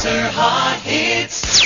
Weezer 0.00 0.30
Hot 0.30 0.80
Hits. 0.80 1.60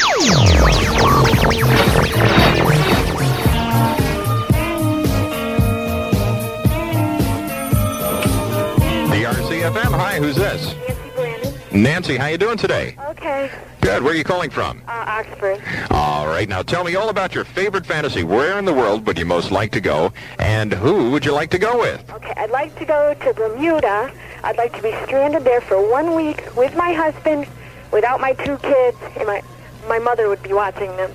DRCFM. 9.13 9.93
Hi, 9.93 10.19
who's 10.19 10.35
this? 10.35 10.75
Nancy 10.75 11.11
Brandon. 11.15 11.55
Nancy, 11.73 12.17
how 12.17 12.27
you 12.27 12.37
doing 12.37 12.57
today? 12.59 12.97
Okay. 13.11 13.53
Good. 13.81 14.03
Where 14.03 14.13
are 14.13 14.17
you 14.17 14.25
calling 14.25 14.51
from? 14.51 14.83
Uh, 14.89 15.05
Oxford. 15.07 15.63
All 15.93 16.27
right. 16.27 16.49
Now 16.49 16.63
tell 16.63 16.83
me 16.83 16.97
all 16.97 17.11
about 17.11 17.37
your 17.37 17.45
favorite 17.45 17.87
fantasy. 17.87 18.25
Where 18.25 18.59
in 18.59 18.65
the 18.65 18.75
world 18.75 19.07
would 19.07 19.17
you 19.17 19.27
most 19.27 19.53
like 19.53 19.71
to 19.71 19.81
go, 19.81 20.13
and 20.41 20.73
who 20.73 21.13
would 21.13 21.25
you 21.25 21.31
like 21.31 21.51
to 21.51 21.59
go 21.61 21.79
with? 21.79 22.11
Okay, 22.11 22.33
I'd 22.37 22.51
like 22.51 22.77
to 22.81 22.85
go 22.85 23.15
to 23.15 23.33
Bermuda. 23.33 24.13
I'd 24.43 24.57
like 24.57 24.75
to 24.75 24.83
be 24.83 24.93
stranded 25.05 25.45
there 25.45 25.61
for 25.61 25.81
one 25.89 26.17
week 26.17 26.43
with 26.57 26.75
my 26.75 26.93
husband, 26.93 27.47
without 27.95 28.21
my 28.21 28.33
two 28.35 28.59
kids, 28.59 28.99
and 29.17 29.27
my 29.27 29.41
my 29.89 29.99
mother 29.99 30.29
would 30.29 30.43
be 30.43 30.53
watching 30.53 30.95
them. 30.97 31.11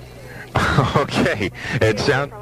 okay. 0.96 1.52
It 1.76 2.00
sounds. 2.00 2.34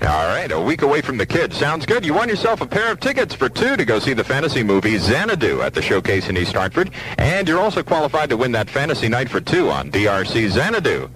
All 0.00 0.26
right, 0.28 0.50
a 0.50 0.58
week 0.58 0.80
away 0.80 1.02
from 1.02 1.18
the 1.18 1.26
kids. 1.26 1.58
Sounds 1.58 1.84
good. 1.84 2.06
You 2.06 2.14
won 2.14 2.30
yourself 2.30 2.62
a 2.62 2.66
pair 2.66 2.90
of 2.90 3.00
tickets 3.00 3.34
for 3.34 3.50
two 3.50 3.76
to 3.76 3.84
go 3.84 3.98
see 3.98 4.14
the 4.14 4.24
fantasy 4.24 4.62
movie 4.62 4.96
Xanadu 4.96 5.60
at 5.60 5.74
the 5.74 5.82
showcase 5.82 6.30
in 6.30 6.38
East 6.38 6.54
Hartford. 6.54 6.90
And 7.18 7.46
you're 7.46 7.60
also 7.60 7.82
qualified 7.82 8.30
to 8.30 8.36
win 8.38 8.52
that 8.52 8.70
fantasy 8.70 9.08
night 9.08 9.28
for 9.28 9.42
two 9.42 9.68
on 9.68 9.90
DRC 9.90 10.48
Xanadu. 10.48 11.10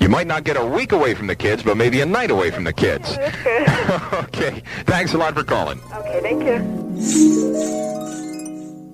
You 0.00 0.08
might 0.08 0.28
not 0.28 0.44
get 0.44 0.56
a 0.56 0.64
week 0.64 0.92
away 0.92 1.14
from 1.14 1.26
the 1.26 1.34
kids, 1.34 1.64
but 1.64 1.76
maybe 1.76 2.00
a 2.00 2.06
night 2.06 2.30
away 2.30 2.52
from 2.52 2.62
the 2.62 2.72
kids. 2.72 3.16
That's 3.16 4.14
okay. 4.28 4.62
Thanks 4.84 5.14
a 5.14 5.18
lot 5.18 5.34
for 5.34 5.42
calling. 5.42 5.80
okay, 5.92 6.20
thank 6.20 6.44
you. 6.44 6.58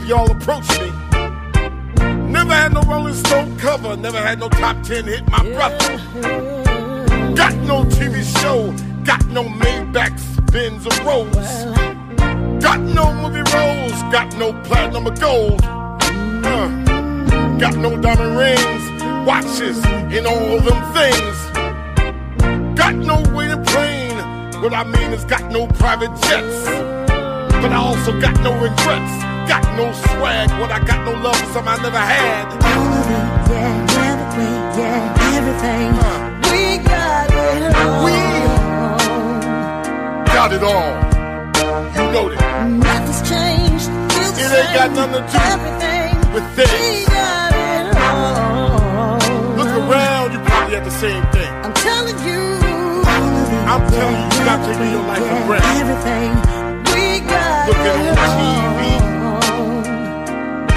If 0.00 0.08
y'all 0.08 0.30
approach 0.30 0.68
me. 0.80 0.90
Never 2.30 2.54
had 2.54 2.72
no 2.72 2.82
Rolling 2.82 3.14
Stone 3.14 3.56
cover, 3.58 3.96
never 3.96 4.18
had 4.18 4.38
no 4.38 4.48
top 4.48 4.82
10 4.82 5.04
hit, 5.04 5.28
my 5.28 5.42
brother. 5.42 5.96
Got 7.34 7.54
no 7.66 7.84
TV 7.84 8.22
show, 8.40 8.72
got 9.04 9.24
no 9.28 9.44
Maybachs, 9.44 10.24
Benz, 10.52 10.86
or 10.86 11.04
Rolls. 11.04 11.34
Got 12.62 12.80
no 12.80 13.12
movie 13.14 13.44
roles, 13.54 14.02
got 14.12 14.36
no 14.36 14.52
platinum 14.64 15.06
or 15.06 15.16
gold. 15.16 15.60
Uh, 15.62 16.68
got 17.58 17.76
no 17.76 17.96
diamond 18.00 18.36
rings, 18.36 19.02
watches, 19.26 19.78
and 19.84 20.26
all 20.26 20.60
them 20.60 20.92
things. 20.92 21.36
Got 22.78 22.94
no 22.94 23.22
waiting 23.34 23.64
plane, 23.64 24.16
what 24.62 24.72
I 24.72 24.84
mean 24.84 25.12
is 25.12 25.24
got 25.24 25.50
no 25.50 25.66
private 25.66 26.14
jets. 26.22 26.66
But 27.60 27.72
I 27.72 27.76
also 27.76 28.18
got 28.20 28.40
no 28.40 28.52
regrets, 28.54 29.29
got 29.50 29.66
no 29.76 29.90
swag, 29.90 30.48
what 30.60 30.70
I 30.70 30.78
got 30.78 31.04
no 31.04 31.10
love 31.10 31.34
for 31.34 31.46
something 31.54 31.74
I 31.74 31.82
never 31.82 31.98
had. 31.98 32.46
All 32.54 32.86
of 32.86 33.10
it, 33.10 33.26
yeah, 33.50 33.82
everything, 34.06 34.58
yeah, 34.78 35.34
everything. 35.34 35.90
We 36.46 36.78
got 36.86 37.26
it 37.34 37.74
all. 37.74 38.04
We 38.06 38.14
got 40.30 40.50
it 40.54 40.62
all. 40.62 40.90
You 41.96 42.04
know 42.14 42.26
that. 42.30 42.70
Nothing's 42.78 43.22
changed. 43.26 43.90
The 44.14 44.22
It 44.38 44.54
ain't 44.54 44.70
got 44.70 44.90
nothing 44.94 45.18
to 45.18 45.26
do 45.26 45.38
Everything. 45.42 46.14
with 46.30 46.46
We 46.54 47.10
got 47.10 47.50
it 47.50 47.90
all. 48.06 49.18
Look 49.58 49.72
around, 49.82 50.30
you 50.30 50.38
probably 50.46 50.74
have 50.78 50.84
the 50.84 50.94
same 50.94 51.26
thing. 51.34 51.50
I'm 51.66 51.74
telling 51.74 52.18
you. 52.22 52.38
All 53.02 53.34
of 53.34 53.50
it, 53.50 53.66
I'm 53.66 53.82
telling 53.90 54.14
you, 54.14 54.30
you 54.30 54.42
gotta 54.46 54.62
take 54.62 54.92
your 54.94 55.04
life 55.10 55.26
for 55.26 55.42
granted. 55.42 55.74
Everything. 55.82 56.30
We 56.94 57.18
got 57.26 57.66
Looking 57.66 57.98
it 58.06 58.14
on 58.14 58.30
TV. 58.38 59.19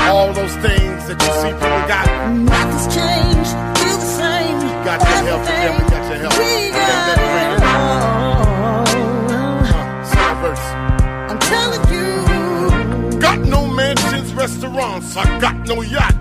All. 0.09 0.33
Those 0.33 0.55
things 0.57 1.07
that 1.07 1.21
you 1.21 1.31
see 1.41 1.51
people 1.53 1.83
got. 1.87 2.07
Nothing's 2.33 2.87
changed. 2.95 3.53
Still 3.77 3.97
the 3.97 4.05
same. 4.21 4.55
You 4.61 4.71
Got 4.83 4.99
your 4.99 5.07
help, 5.29 5.41
you 5.43 5.49
Everything. 5.53 5.63
definitely 5.63 5.89
got 5.95 6.03
your 6.09 6.19
help. 6.23 6.33
We 6.37 6.43
got 6.71 6.87
got 6.89 7.01
that 7.07 7.19
it 7.19 7.21
freedom. 7.33 7.63
all. 7.73 8.85
Second 10.13 10.37
verse. 10.43 10.65
I'm 11.31 11.39
telling 11.51 11.83
you. 11.93 12.09
Got 13.19 13.39
no 13.39 13.61
mansions, 13.67 14.29
restaurants, 14.33 15.15
I 15.15 15.23
got 15.39 15.55
no 15.67 15.81
yacht. 15.81 16.15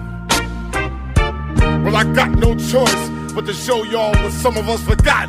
Well, 1.85 1.97
I 1.97 2.05
got 2.15 2.31
no 2.39 2.55
choice 2.57 3.09
but 3.35 3.45
to 3.47 3.53
show 3.53 3.83
y'all 3.83 4.12
what 4.23 4.33
some 4.33 4.57
of 4.57 4.69
us 4.69 4.81
forgot. 4.83 5.29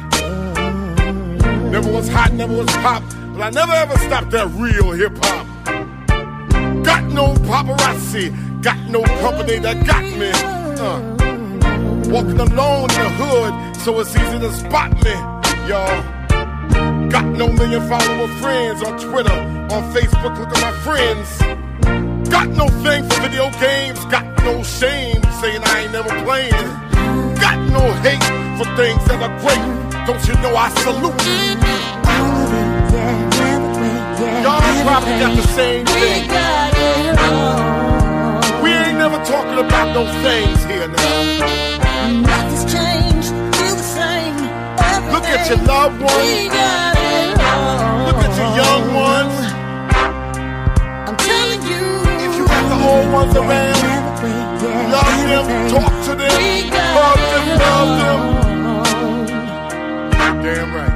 Never 1.72 1.92
was 1.92 2.08
hot, 2.08 2.32
never 2.34 2.54
was 2.56 2.68
pop, 2.84 3.02
but 3.34 3.42
I 3.42 3.50
never 3.50 3.74
ever 3.74 3.98
stopped 3.98 4.30
that 4.32 4.48
real 4.50 4.92
hip 4.92 5.18
hop. 5.24 5.48
No 7.14 7.32
paparazzi, 7.46 8.34
got 8.64 8.78
no 8.90 9.04
company 9.22 9.60
that 9.60 9.86
got 9.86 10.04
me. 10.04 10.32
Uh, 10.82 11.00
walking 12.10 12.40
alone 12.40 12.90
in 12.90 13.04
the 13.06 13.14
hood, 13.22 13.76
so 13.78 14.00
it's 14.00 14.16
easy 14.16 14.40
to 14.40 14.52
spot 14.52 14.92
me, 15.06 15.14
y'all. 15.70 17.10
Got 17.12 17.26
no 17.26 17.50
million 17.54 17.88
follower 17.88 18.28
friends 18.42 18.82
on 18.82 18.98
Twitter, 18.98 19.40
on 19.70 19.94
Facebook, 19.94 20.40
look 20.40 20.58
at 20.58 20.62
my 20.62 20.74
friends. 20.82 21.38
Got 22.30 22.50
no 22.50 22.68
thing 22.82 23.08
for 23.08 23.22
video 23.22 23.52
games, 23.60 24.04
got 24.06 24.26
no 24.44 24.64
shame 24.64 25.22
saying 25.40 25.62
I 25.64 25.82
ain't 25.84 25.92
never 25.92 26.10
playing. 26.26 26.68
Got 27.38 27.60
no 27.70 27.94
hate 28.02 28.26
for 28.58 28.66
things 28.76 29.06
that 29.06 29.22
are 29.22 29.38
great. 29.38 29.62
Don't 30.08 30.24
you 30.28 30.34
know 30.42 30.56
I 30.56 30.70
salute? 30.82 31.14
All 32.10 32.42
of 32.42 32.54
it, 32.58 32.74
yeah, 32.92 33.22
everything, 33.54 34.02
yeah, 34.18 34.42
Y'all 34.42 34.84
probably 34.84 35.20
got 35.20 35.36
the 35.36 35.48
same 35.54 35.86
thing. 35.86 36.83
We 38.64 38.70
ain't 38.72 38.98
never 38.98 39.20
talking 39.24 39.60
about 39.66 39.94
no 39.94 40.04
things 40.24 40.64
here 40.66 40.88
now. 40.88 42.22
Nothing's 42.22 42.66
changed, 42.72 43.28
still 43.56 43.76
the 43.76 43.84
same. 43.84 44.36
Everything. 44.80 45.14
Look 45.14 45.26
at 45.26 45.48
your 45.50 45.62
loved 45.66 46.00
ones. 46.02 46.14
Look 48.08 48.20
at 48.26 48.34
your 48.40 48.52
young 48.62 48.86
ones. 48.94 49.36
I'm 51.08 51.18
telling 51.18 51.62
you. 51.72 51.84
If 52.26 52.32
you 52.38 52.46
got 52.46 52.64
the 52.72 52.78
old 52.92 53.08
ones 53.12 53.36
around, 53.36 53.78
love 54.92 55.24
them, 55.28 55.46
talk 55.70 55.94
to 56.06 56.14
them, 56.16 56.32
hug 56.96 57.20
them, 57.32 57.46
love 57.64 57.92
them. 58.02 58.22
Damn 60.44 60.70
right. 60.76 60.93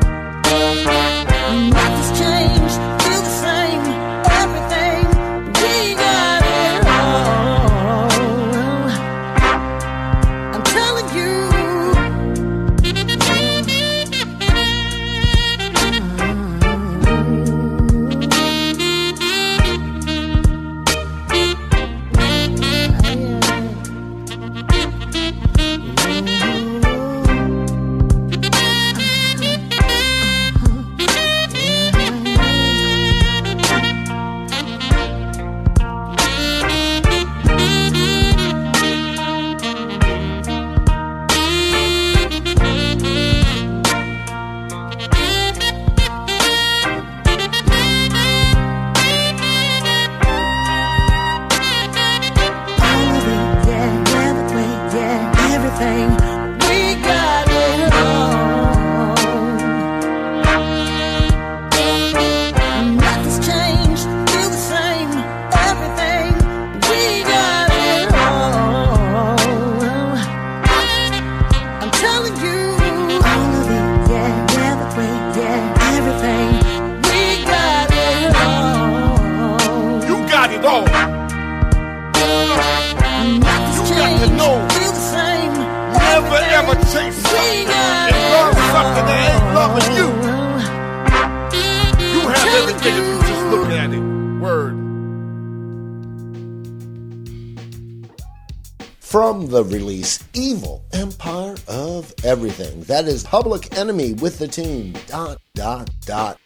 That 102.88 103.10
is 103.10 103.26
Public 103.26 103.78
Enemy 103.78 104.14
with 104.14 104.40
the 104.40 104.48
tune 104.48 104.96
dot 105.08 105.42
dot 105.56 105.90
dot 106.06 106.40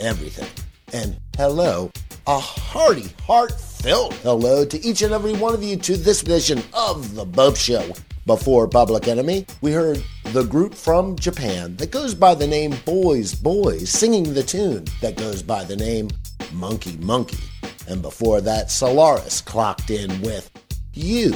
everything. 0.00 0.50
And 0.92 1.18
hello, 1.34 1.90
a 2.26 2.38
hearty, 2.38 3.08
heartfelt 3.22 4.12
hello 4.16 4.66
to 4.66 4.84
each 4.84 5.00
and 5.00 5.14
every 5.14 5.32
one 5.32 5.54
of 5.54 5.62
you 5.62 5.78
to 5.78 5.96
this 5.96 6.22
edition 6.22 6.62
of 6.74 7.14
The 7.14 7.24
Bopst 7.24 7.56
Show. 7.56 7.90
Before 8.26 8.68
Public 8.68 9.08
Enemy, 9.08 9.46
we 9.62 9.72
heard 9.72 10.04
the 10.34 10.44
group 10.44 10.74
from 10.74 11.16
Japan 11.16 11.74
that 11.76 11.90
goes 11.90 12.14
by 12.14 12.34
the 12.34 12.46
name 12.46 12.74
Boys 12.84 13.34
Boys 13.34 13.88
singing 13.88 14.34
the 14.34 14.42
tune 14.42 14.84
that 15.00 15.16
goes 15.16 15.42
by 15.42 15.64
the 15.64 15.76
name 15.76 16.10
Monkey 16.52 16.98
Monkey. 16.98 17.42
And 17.88 18.02
before 18.02 18.42
that, 18.42 18.70
Solaris 18.70 19.40
clocked 19.40 19.88
in 19.88 20.20
with 20.20 20.50
You 20.92 21.34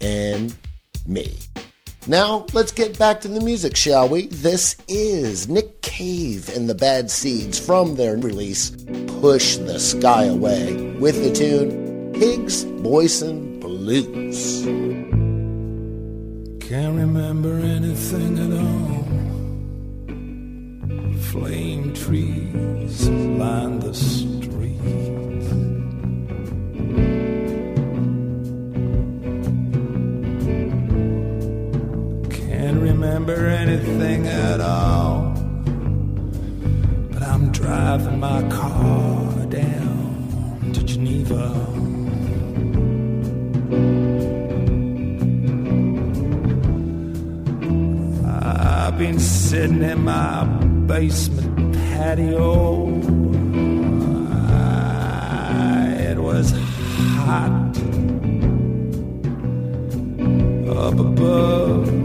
and 0.00 0.54
Me. 1.04 1.36
Now, 2.08 2.46
let's 2.52 2.70
get 2.70 2.96
back 2.96 3.20
to 3.22 3.28
the 3.28 3.40
music, 3.40 3.76
shall 3.76 4.08
we? 4.08 4.28
This 4.28 4.76
is 4.86 5.48
Nick 5.48 5.82
Cave 5.82 6.48
and 6.54 6.70
the 6.70 6.74
Bad 6.74 7.10
Seeds 7.10 7.58
from 7.58 7.96
their 7.96 8.16
release 8.16 8.70
Push 9.20 9.56
the 9.56 9.80
Sky 9.80 10.26
Away 10.26 10.92
with 11.00 11.20
the 11.24 11.32
tune 11.34 12.14
Higgs 12.14 12.64
Boson 12.64 13.58
Blues. 13.58 14.62
Can't 16.64 16.96
remember 16.96 17.58
anything 17.58 18.38
at 18.38 18.52
all. 18.56 19.02
Flame 21.22 21.92
trees 21.92 23.08
line 23.08 23.80
the 23.80 23.92
streets. 23.92 25.15
Remember 33.18 33.46
anything 33.46 34.26
at 34.26 34.60
all. 34.60 35.32
But 37.12 37.22
I'm 37.22 37.50
driving 37.50 38.20
my 38.20 38.42
car 38.50 39.46
down 39.46 40.70
to 40.74 40.82
Geneva. 40.84 41.44
I've 48.26 48.98
been 48.98 49.18
sitting 49.18 49.82
in 49.82 50.04
my 50.04 50.44
basement 50.86 51.74
patio. 51.74 53.00
Ah, 54.30 55.88
It 56.10 56.18
was 56.18 56.50
hot 57.16 57.78
up 60.68 60.98
above. 61.00 61.95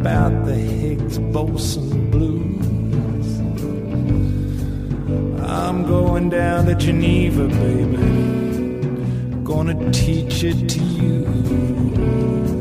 About 0.00 0.46
the 0.46 0.54
Higgs 0.54 1.18
boson 1.18 2.10
blues? 2.10 3.38
I'm 5.46 5.84
going 5.86 6.30
down 6.30 6.64
to 6.66 6.74
Geneva, 6.74 7.46
baby. 7.48 9.44
Gonna 9.44 9.92
teach 9.92 10.42
it 10.42 10.68
to 10.70 10.82
you. 10.82 12.59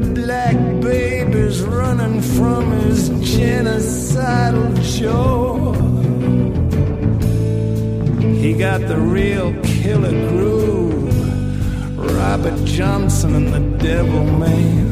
Black 0.00 0.56
babies 0.80 1.62
running 1.62 2.20
from 2.20 2.70
his 2.80 3.10
genocidal 3.10 4.74
jaw. 4.96 5.72
He 8.40 8.54
got 8.54 8.80
the 8.88 8.96
real 8.96 9.52
killer 9.62 10.16
groove. 10.28 10.90
Robert 11.98 12.64
Johnson 12.64 13.34
and 13.36 13.48
the 13.48 13.84
Devil 13.84 14.24
Man. 14.24 14.90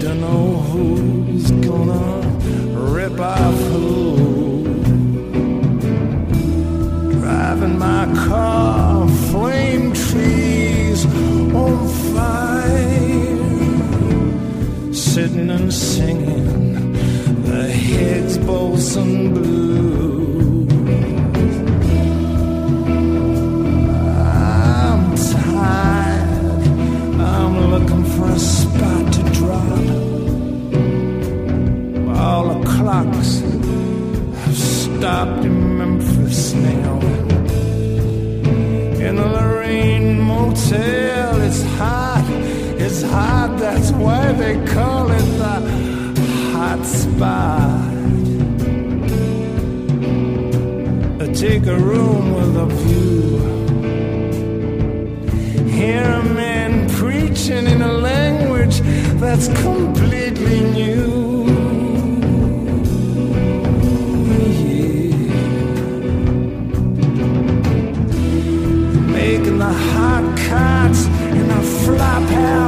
Don't 0.00 0.20
know 0.20 0.56
who's 0.70 1.50
gonna 1.50 2.20
rip 2.92 3.18
off 3.18 3.54
who. 3.72 4.64
Driving 7.20 7.78
my 7.78 8.04
car, 8.26 9.08
flame 9.30 9.92
trees 9.92 11.04
on 11.54 11.88
fire. 12.14 12.47
Sitting 15.18 15.50
and 15.50 15.74
singing 15.74 16.92
the 17.42 17.64
Higgs 17.66 18.38
boson 18.38 19.34
blues. 19.34 20.72
I'm 24.14 25.16
tired. 25.32 26.62
I'm 27.20 27.54
looking 27.72 28.04
for 28.14 28.28
a 28.28 28.38
spot 28.38 29.12
to 29.14 29.22
drop. 29.38 29.86
All 32.16 32.54
the 32.54 32.64
clocks 32.64 33.40
have 34.42 34.56
stopped 34.56 35.44
in 35.44 35.78
Memphis 35.78 36.54
now. 36.54 37.00
In 39.04 39.16
the 39.16 39.26
Lorraine 39.26 40.20
Motel, 40.20 41.42
it's 41.42 41.64
hot. 41.76 41.97
It's 42.90 43.02
hot. 43.02 43.58
That's 43.58 43.90
why 43.92 44.32
they 44.32 44.54
call 44.64 45.10
it 45.10 45.26
the 45.42 45.60
hot 46.54 46.82
spot. 46.86 47.84
Take 51.34 51.66
a 51.66 51.76
room 51.76 52.32
with 52.32 52.56
a 52.56 52.66
view. 52.80 53.38
Hear 55.68 56.02
a 56.02 56.24
man 56.24 56.88
preaching 56.88 57.66
in 57.66 57.82
a 57.82 57.92
language 57.92 58.80
that's 59.20 59.48
completely 59.60 60.60
new. 60.78 61.44
Making 69.12 69.58
the 69.58 69.74
hot 69.92 70.24
cots 70.48 71.04
in 71.36 71.48
the 71.48 71.62
flop 71.84 72.22
house 72.30 72.67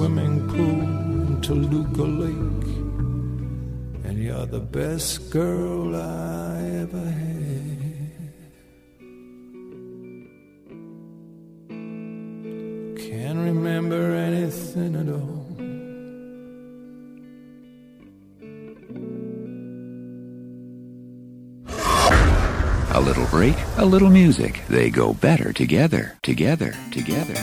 swimming 0.00 0.48
pool 0.48 0.80
in 0.80 1.42
Toluca 1.42 2.04
Lake. 2.22 2.68
And 4.06 4.18
you're 4.18 4.46
the 4.46 4.58
best 4.58 5.28
girl 5.28 5.94
I 5.94 6.62
ever 6.84 7.04
had. 7.20 8.08
Can't 12.96 13.40
remember 13.50 14.14
anything 14.14 14.96
at 15.02 15.08
all. 15.18 15.46
A 22.96 23.00
little 23.02 23.26
break, 23.26 23.56
a 23.76 23.84
little 23.84 24.08
music. 24.08 24.62
They 24.66 24.88
go 24.88 25.12
better 25.12 25.52
together, 25.52 26.16
together, 26.22 26.74
together. 26.90 27.36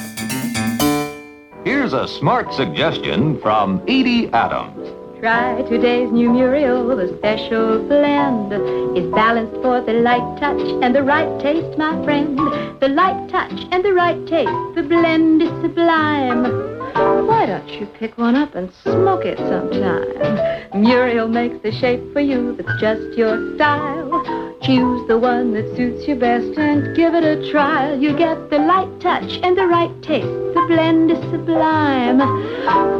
Here's 1.88 2.12
a 2.12 2.13
smart 2.19 2.54
suggestion 2.54 3.39
from 3.39 3.80
Edie 3.88 4.28
Adams. 4.34 4.89
Try 5.21 5.62
today's 5.69 6.12
new 6.12 6.30
Muriel, 6.30 6.86
the 6.86 7.17
special 7.17 7.80
blend 7.88 8.52
is 8.97 9.10
balanced 9.13 9.56
for 9.62 9.80
the 9.80 9.93
light 9.93 10.38
touch 10.38 10.60
and 10.84 10.93
the 10.93 11.02
right 11.02 11.41
taste, 11.41 11.78
my 11.78 12.04
friend. 12.04 12.38
The 12.82 12.89
light 12.89 13.30
touch 13.30 13.67
and 13.71 13.86
the 13.86 13.93
right 13.93 14.19
taste, 14.28 14.52
the 14.76 14.84
blend 14.84 15.41
is 15.41 15.50
sublime. 15.62 16.43
Why 17.26 17.45
don't 17.45 17.69
you 17.69 17.86
pick 17.86 18.17
one 18.17 18.36
up 18.36 18.54
and 18.54 18.69
smoke 18.84 19.23
it 19.23 19.38
sometime? 19.38 20.82
Muriel 20.82 21.30
makes 21.30 21.63
the 21.63 21.71
shape 21.71 22.02
for 22.12 22.19
you 22.19 22.54
that's 22.58 22.82
just 22.82 23.17
your 23.17 23.56
style. 23.56 24.37
Choose 24.67 25.08
the 25.08 25.17
one 25.17 25.53
that 25.53 25.77
suits 25.77 26.06
you 26.10 26.15
best 26.15 26.58
and 26.58 26.93
give 26.93 27.13
it 27.13 27.23
a 27.23 27.49
try. 27.53 27.93
You 27.93 28.12
get 28.12 28.49
the 28.49 28.58
light 28.58 28.99
touch 28.99 29.39
and 29.41 29.58
the 29.58 29.65
right 29.65 30.01
taste. 30.01 30.27
The 30.27 30.65
blend 30.67 31.10
is 31.10 31.19
sublime. 31.32 32.19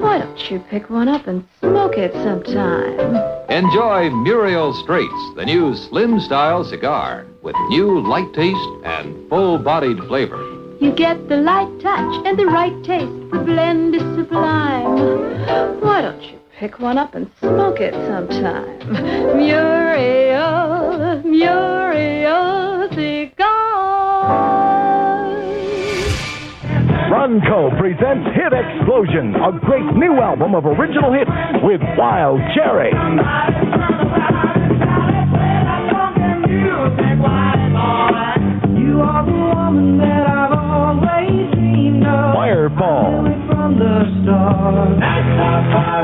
Why 0.02 0.20
don't 0.20 0.50
you 0.50 0.60
pick 0.70 0.90
one 0.90 1.10
up 1.10 1.28
and 1.28 1.46
smoke 1.60 1.98
it 1.98 2.14
sometime? 2.24 3.18
Enjoy 3.50 4.10
Muriel 4.10 4.74
Straits, 4.76 5.34
the 5.36 5.44
new 5.44 5.76
slim 5.76 6.22
style 6.22 6.64
cigar 6.64 7.26
with 7.42 7.58
new 7.68 8.00
light 8.00 8.34
taste 8.34 8.70
and 8.86 9.28
full 9.28 9.58
bodied 9.58 10.00
flavor. 10.06 10.42
You 10.80 10.94
get 10.94 11.28
the 11.28 11.36
light 11.36 11.82
touch 11.82 12.26
and 12.26 12.40
the 12.40 12.46
right 12.46 12.82
taste. 12.86 13.12
The 13.34 13.40
blend 13.40 13.94
is 13.94 14.02
sublime. 14.16 15.82
Why 15.82 16.02
don't 16.02 16.24
you 16.24 16.40
pick 16.58 16.80
one 16.80 16.98
up 16.98 17.14
and 17.14 17.30
smoke 17.42 17.82
it 17.82 17.94
sometime? 17.94 18.78
Muriel, 19.38 20.77
Ronco 27.12 27.70
presents 27.78 28.28
Hit 28.34 28.52
Explosion, 28.52 29.36
a 29.36 29.52
great 29.60 29.86
new 29.96 30.20
album 30.20 30.56
of 30.56 30.66
original 30.66 31.14
hits 31.14 31.30
with 31.62 31.82
Wild 31.98 32.40
Cherry. 32.56 32.92
Fireball. 42.34 43.26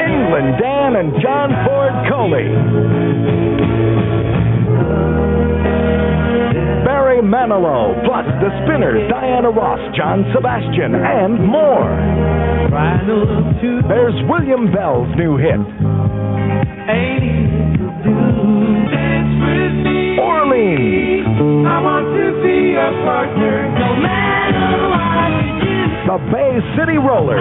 England 0.01 0.57
Dan 0.61 0.95
and 0.97 1.13
John 1.21 1.49
Ford 1.65 1.93
Coley. 2.09 2.47
Manilow, 7.23 7.93
plus 8.05 8.25
the 8.41 8.49
Spinners, 8.63 9.09
Diana 9.09 9.49
Ross, 9.49 9.79
John 9.95 10.25
Sebastian, 10.33 10.95
and 10.95 11.39
more. 11.47 11.89
There's 13.87 14.15
William 14.27 14.71
Bell's 14.71 15.07
new 15.15 15.37
hit. 15.37 15.59
Orleans. 20.19 21.39
No. 21.63 21.79
The 26.05 26.17
Bay 26.31 26.59
City 26.77 26.97
Rollers. 26.97 27.39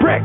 Brick. 0.00 0.22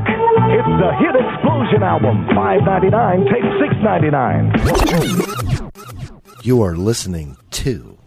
It's 0.53 0.71
the 0.79 0.91
Hit 0.99 1.15
Explosion 1.15 1.83
album. 1.83 2.25
$5.99, 2.29 3.25
tape 3.29 3.43
$6.99. 3.81 5.42
You 6.45 6.61
are 6.61 6.75
listening 6.75 7.37
to 7.51 7.97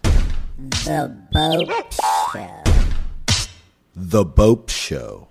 The 0.84 1.08
Bopst 1.32 1.96
Show. 2.34 2.62
The 3.96 4.26
Bopst 4.26 4.70
Show. 4.70 5.28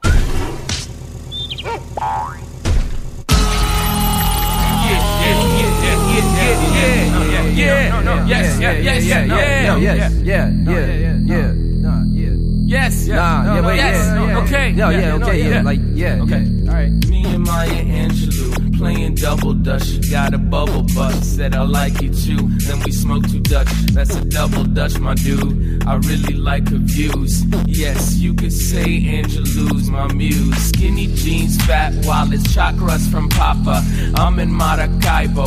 Yeah, 7.54 7.90
no, 7.90 8.02
no, 8.02 8.26
yes, 8.26 8.60
yeah, 8.60 8.72
yes, 8.72 9.06
yeah, 9.06 9.24
yeah, 9.24 9.78
yeah, 9.78 9.78
yes, 9.78 10.14
yeah, 10.24 10.50
yeah, 10.50 11.16
yeah, 11.26 11.52
nah, 11.54 12.04
yeah, 12.10 12.34
yes, 12.66 13.06
yeah, 13.08 13.16
nah, 13.16 13.56
yeah, 13.56 13.68
wait, 13.68 13.76
yes, 13.78 13.96
yeah, 13.96 14.40
okay, 14.40 14.70
yeah, 14.72 14.90
yeah, 14.90 15.00
yeah, 15.00 15.18
no, 15.18 15.26
okay, 15.28 15.38
yeah, 15.40 15.50
yeah, 15.50 15.62
like, 15.62 15.80
yeah, 15.94 16.24
okay, 16.24 16.42
yeah. 16.42 16.70
all 16.72 16.76
right. 16.76 17.15
Maya 17.46 17.84
Angelou 17.84 18.78
playing 18.78 19.16
double 19.16 19.54
dutch. 19.54 19.88
You 19.88 20.12
got 20.12 20.34
a 20.34 20.38
bubble 20.38 20.84
butt, 20.96 21.14
said 21.24 21.56
I 21.56 21.64
like 21.64 22.02
it 22.02 22.14
too. 22.14 22.50
Then 22.66 22.80
we 22.84 22.92
smoked 22.92 23.32
two 23.32 23.40
Dutch, 23.40 23.70
that's 23.94 24.16
a 24.16 24.26
double 24.26 24.64
dutch, 24.64 25.00
my 25.00 25.14
dude. 25.14 25.86
I 25.86 25.96
really 25.96 26.34
like 26.34 26.68
her 26.70 26.78
views. 26.78 27.46
Yes, 27.66 28.16
you 28.16 28.34
could 28.34 28.54
say 28.54 29.02
Angelou's 29.02 29.90
my 29.90 30.12
muse. 30.14 30.58
Skinny 30.58 31.08
jeans, 31.08 31.58
fat 31.66 31.94
wallets, 32.06 32.48
chakras 32.48 33.10
from 33.10 33.30
Papa. 33.30 33.84
I'm 34.16 34.40
in 34.40 34.52
Maracaibo. 34.52 35.46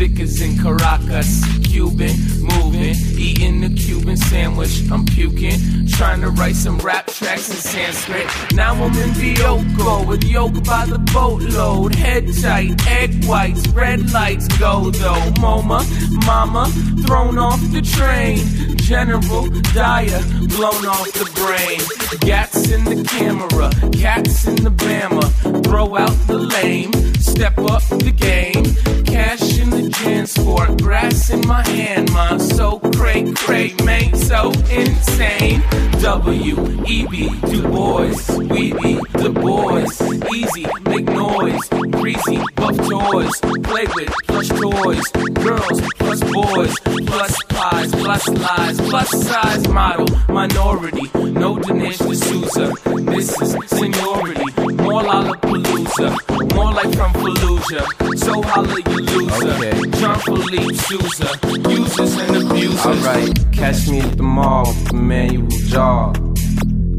Vickers 0.00 0.40
in 0.40 0.56
Caracas, 0.56 1.44
Cuban, 1.62 2.16
moving, 2.40 2.94
eating 3.18 3.60
the 3.60 3.68
Cuban 3.68 4.16
sandwich. 4.16 4.90
I'm 4.90 5.04
puking, 5.04 5.88
trying 5.88 6.22
to 6.22 6.30
write 6.30 6.56
some 6.56 6.78
rap 6.78 7.06
tracks 7.08 7.50
in 7.50 7.56
Sanskrit. 7.56 8.26
Now 8.54 8.72
I'm 8.72 8.96
in 8.96 9.10
Bioko 9.10 10.08
with 10.08 10.24
yoga 10.24 10.62
by 10.62 10.86
the 10.86 10.98
boatload. 11.12 11.94
Head 11.94 12.32
tight, 12.40 12.86
egg 12.86 13.26
whites, 13.26 13.68
red 13.68 14.10
lights 14.10 14.48
go 14.56 14.90
though. 14.90 15.32
MoMA, 15.36 15.84
mama, 16.24 16.72
thrown 17.06 17.36
off 17.36 17.60
the 17.70 17.82
train. 17.82 18.69
General 18.90 19.46
Dyer, 19.72 20.20
blown 20.48 20.84
off 20.84 21.12
the 21.12 21.30
brain. 21.36 21.78
Gats 22.22 22.72
in 22.72 22.82
the 22.82 23.04
camera, 23.04 23.70
cats 23.92 24.48
in 24.48 24.56
the 24.56 24.70
Bama. 24.70 25.62
Throw 25.62 25.96
out 25.96 26.26
the 26.26 26.36
lame, 26.36 26.92
step 27.14 27.56
up 27.58 27.84
the 27.84 28.10
game. 28.10 28.64
Cash 29.04 29.60
in 29.60 29.70
the 29.70 29.90
Jansport, 29.90 30.82
grass 30.82 31.30
in 31.30 31.46
my 31.46 31.62
hand, 31.68 32.10
my 32.12 32.36
So 32.38 32.80
cray 32.96 33.32
cray, 33.32 33.74
man, 33.84 34.12
so 34.16 34.50
insane. 34.68 35.62
W 36.00 36.84
E 36.84 37.06
B 37.06 37.28
Du 37.48 37.62
Bois, 37.68 38.28
we 38.38 38.72
be 38.72 38.94
the 39.12 39.30
boys. 39.30 40.02
Easy, 40.34 40.66
make 40.86 41.04
noise, 41.04 41.68
greasy, 41.92 42.42
buff 42.56 42.76
toys. 42.76 43.40
Play 43.40 43.86
with 43.94 44.12
plush 44.26 44.48
toys, 44.48 45.08
girls 45.44 45.80
plus 46.10 46.32
boys, 46.32 46.80
plus 47.06 47.42
pies, 47.44 47.90
plus 47.92 48.28
lies, 48.28 48.79
plus 48.88 49.10
size 49.10 49.68
model, 49.68 50.06
minority. 50.28 51.02
No 51.32 51.56
Dinesh 51.56 51.98
D'Souza, 51.98 52.72
this 53.12 53.40
is 53.40 53.56
seniority. 53.68 54.44
More 54.82 55.02
Lollapalooza, 55.02 56.54
more 56.54 56.72
like 56.72 56.94
from 56.94 57.12
Fallujah. 57.12 58.18
So 58.18 58.42
holla 58.42 58.80
you 58.90 59.00
loser. 59.00 59.50
Okay. 59.50 59.90
Jean 59.98 60.18
Philippe 60.20 60.74
Sousa, 60.74 61.28
users 61.68 62.16
and 62.16 62.50
abusers. 62.50 62.86
Alright, 62.86 63.52
catch 63.52 63.88
me 63.88 64.00
at 64.00 64.16
the 64.16 64.22
mall 64.22 64.66
with 64.66 64.88
the 64.88 64.94
manual 64.94 65.48
Jaw. 65.48 66.29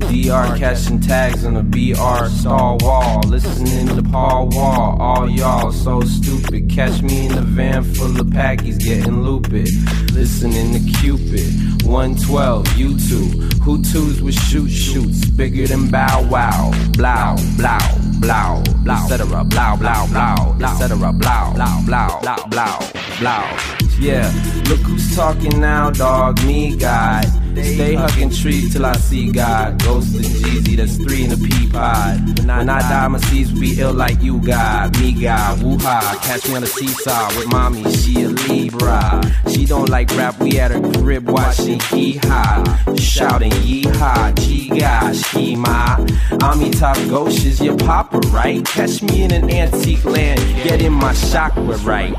DR 0.01 0.57
catching 0.57 0.99
tags 0.99 1.45
on 1.45 1.53
the 1.53 1.63
BR 1.63 2.29
star 2.29 2.77
wall. 2.81 3.21
Listening 3.27 3.87
to 3.95 4.03
Paul 4.03 4.49
Wall. 4.49 4.97
All 4.99 5.29
y'all 5.29 5.71
so 5.71 6.01
stupid. 6.01 6.69
Catch 6.69 7.01
me 7.01 7.27
in 7.27 7.37
a 7.37 7.41
van 7.41 7.83
full 7.83 8.19
of 8.19 8.27
packies 8.27 8.79
getting 8.79 9.23
looped. 9.23 9.51
Listening 10.13 10.73
to 10.73 10.99
Cupid. 10.99 11.85
112, 11.85 12.65
YouTube. 12.67 13.31
Hutus 13.65 14.21
with 14.21 14.35
shoot 14.35 14.69
shoots. 14.69 15.25
Bigger 15.25 15.67
than 15.67 15.89
Bow 15.89 16.27
Wow. 16.29 16.71
Blow, 16.93 17.35
blow, 17.57 17.77
blow, 18.19 18.63
blow, 18.83 18.95
etc. 18.95 19.43
Blow, 19.43 19.77
blow, 19.77 20.07
blow, 20.07 20.55
etc. 20.61 21.11
Blow, 21.13 21.53
blow, 21.53 21.83
blow, 21.85 22.45
blow, 22.49 22.79
blow. 23.19 23.80
Yeah, 24.01 24.25
look 24.67 24.79
who's 24.79 25.15
talking 25.15 25.61
now, 25.61 25.91
dog. 25.91 26.43
Me, 26.45 26.75
God. 26.75 27.23
Stay 27.51 27.93
hugging 27.93 28.31
trees 28.31 28.73
till 28.73 28.83
I 28.83 28.93
see 28.93 29.31
God. 29.31 29.79
Ghost 29.83 30.15
and 30.15 30.25
Jeezy, 30.25 30.75
that's 30.75 30.97
three 30.97 31.25
in 31.25 31.31
a 31.31 31.37
pea 31.37 31.69
pod. 31.69 32.39
When 32.39 32.49
I 32.49 32.79
die, 32.79 33.07
my 33.09 33.19
seeds 33.19 33.53
will 33.53 33.59
be 33.59 33.79
ill 33.79 33.93
like 33.93 34.19
you, 34.19 34.39
God. 34.39 34.99
Me, 34.99 35.11
God. 35.11 35.61
Woo-ha. 35.61 36.19
Catch 36.23 36.47
me 36.49 36.55
on 36.55 36.61
the 36.61 36.67
seesaw 36.67 37.27
with 37.37 37.47
mommy, 37.49 37.83
she 37.91 38.23
a 38.23 38.29
Libra. 38.29 39.21
She 39.51 39.65
don't 39.65 39.89
like 39.89 40.09
rap, 40.17 40.39
we 40.39 40.59
at 40.59 40.71
her 40.71 40.81
crib 40.93 41.29
watching 41.29 41.79
hee-haw. 41.79 42.95
Shouting 42.95 43.51
yee-haw, 43.61 44.31
gee 44.31 44.69
gosh, 44.79 45.23
he 45.31 45.55
ma. 45.55 46.03
Ami 46.41 46.71
top 46.71 46.97
ghost 47.07 47.45
is 47.45 47.61
your 47.61 47.77
papa, 47.77 48.17
right? 48.29 48.65
Catch 48.65 49.03
me 49.03 49.21
in 49.21 49.31
an 49.31 49.51
antique 49.51 50.05
land, 50.05 50.39
Get 50.63 50.81
in 50.81 50.93
my 50.93 51.13
chakra 51.13 51.77
right. 51.83 52.15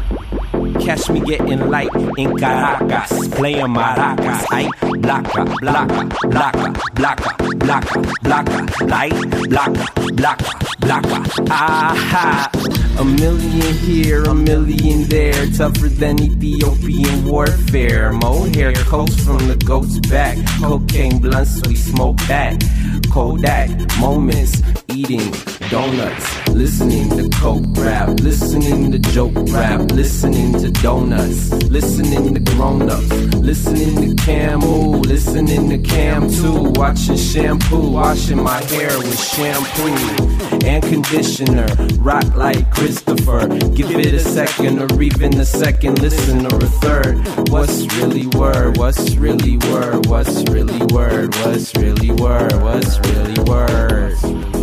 Catch 0.81 1.11
me 1.11 1.21
getting 1.21 1.71
light 1.71 1.95
in 2.17 2.37
Caracas, 2.37 3.29
playing 3.35 3.67
maracas. 3.67 4.47
I 4.51 4.65
blacka, 4.99 5.45
blacka, 5.61 6.09
blacka, 6.31 6.73
blacka, 6.95 7.31
blacka, 7.59 8.03
blacka, 8.23 8.89
light, 8.89 9.13
blacka, 9.13 9.87
blacka, 10.17 10.53
blacka. 10.81 11.51
Aha! 11.51 12.51
A 12.99 13.05
million 13.05 13.75
here, 13.75 14.23
a 14.25 14.35
million 14.35 15.05
there, 15.05 15.47
tougher 15.57 15.89
than 15.89 16.21
Ethiopian 16.21 17.27
warfare. 17.27 18.13
Mohair 18.13 18.75
coats 18.75 19.23
from 19.25 19.39
the 19.49 19.57
goat's 19.57 19.99
back, 20.09 20.37
cocaine 20.61 21.19
blunts, 21.19 21.61
we 21.67 21.75
smoke 21.75 22.19
that. 22.29 22.63
Kodak 23.11 23.71
moments, 23.99 24.63
eating 24.89 25.33
donuts, 25.73 26.49
listening 26.49 27.09
to 27.09 27.27
coke 27.39 27.65
rap, 27.79 28.07
listening 28.21 28.93
to 28.93 28.99
joke 28.99 29.33
rap, 29.49 29.81
listening 29.93 30.53
to 30.53 30.71
donuts, 30.71 31.51
listening 31.71 32.35
to 32.35 32.41
grown 32.53 32.91
ups, 32.91 33.09
listening 33.37 33.97
to 33.97 34.23
Camel, 34.23 35.01
listening 35.01 35.71
to 35.71 35.79
Cam 35.79 36.29
too, 36.29 36.73
watching 36.79 37.17
shampoo, 37.17 37.91
washing 37.91 38.43
my 38.43 38.63
hair 38.65 38.99
with 38.99 39.19
shampoo 39.19 40.67
and 40.67 40.83
conditioner, 40.83 41.67
rock 42.01 42.37
like 42.37 42.71
Christopher. 42.71 43.49
Give 43.75 43.93
it 43.93 44.13
a 44.13 44.21
second 44.21 44.79
or 44.79 45.03
even 45.03 45.41
a 45.41 45.47
second 45.47 46.03
listen 46.03 46.45
or 46.53 46.59
a 46.63 46.69
third. 46.85 47.49
What's 47.49 47.87
really 47.97 48.27
word? 48.27 48.77
What's 48.77 49.15
really 49.15 49.57
word? 49.57 50.05
What's 50.05 50.43
really 50.51 50.85
word? 50.93 51.35
What's 51.37 51.75
really 51.77 52.11
word? 52.11 52.53
What's 52.61 52.99
really 53.09 53.43
word? 53.45 54.62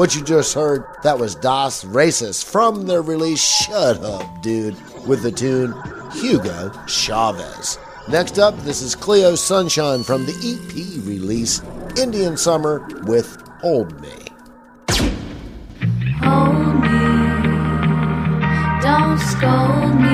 What 0.00 0.14
you 0.14 0.22
just 0.22 0.54
heard, 0.54 0.86
that 1.02 1.18
was 1.18 1.34
Das 1.34 1.84
Racist 1.84 2.46
from 2.46 2.86
their 2.86 3.02
release 3.02 3.38
Shut 3.38 4.02
Up 4.02 4.40
Dude 4.40 4.74
with 5.06 5.22
the 5.22 5.30
tune 5.30 5.74
Hugo 6.14 6.72
Chavez. 6.86 7.78
Next 8.08 8.38
up, 8.38 8.58
this 8.60 8.80
is 8.80 8.94
Chloe 8.94 9.36
Sunshine 9.36 10.02
from 10.02 10.24
the 10.24 10.32
EP 10.32 11.04
release 11.04 11.60
Indian 11.98 12.38
Summer 12.38 12.88
with 13.02 13.46
Hold 13.60 14.00
Me. 14.00 14.08
Hold 16.22 16.80
me, 16.80 16.98
don't 18.80 19.18
scold 19.18 20.00
me 20.00 20.09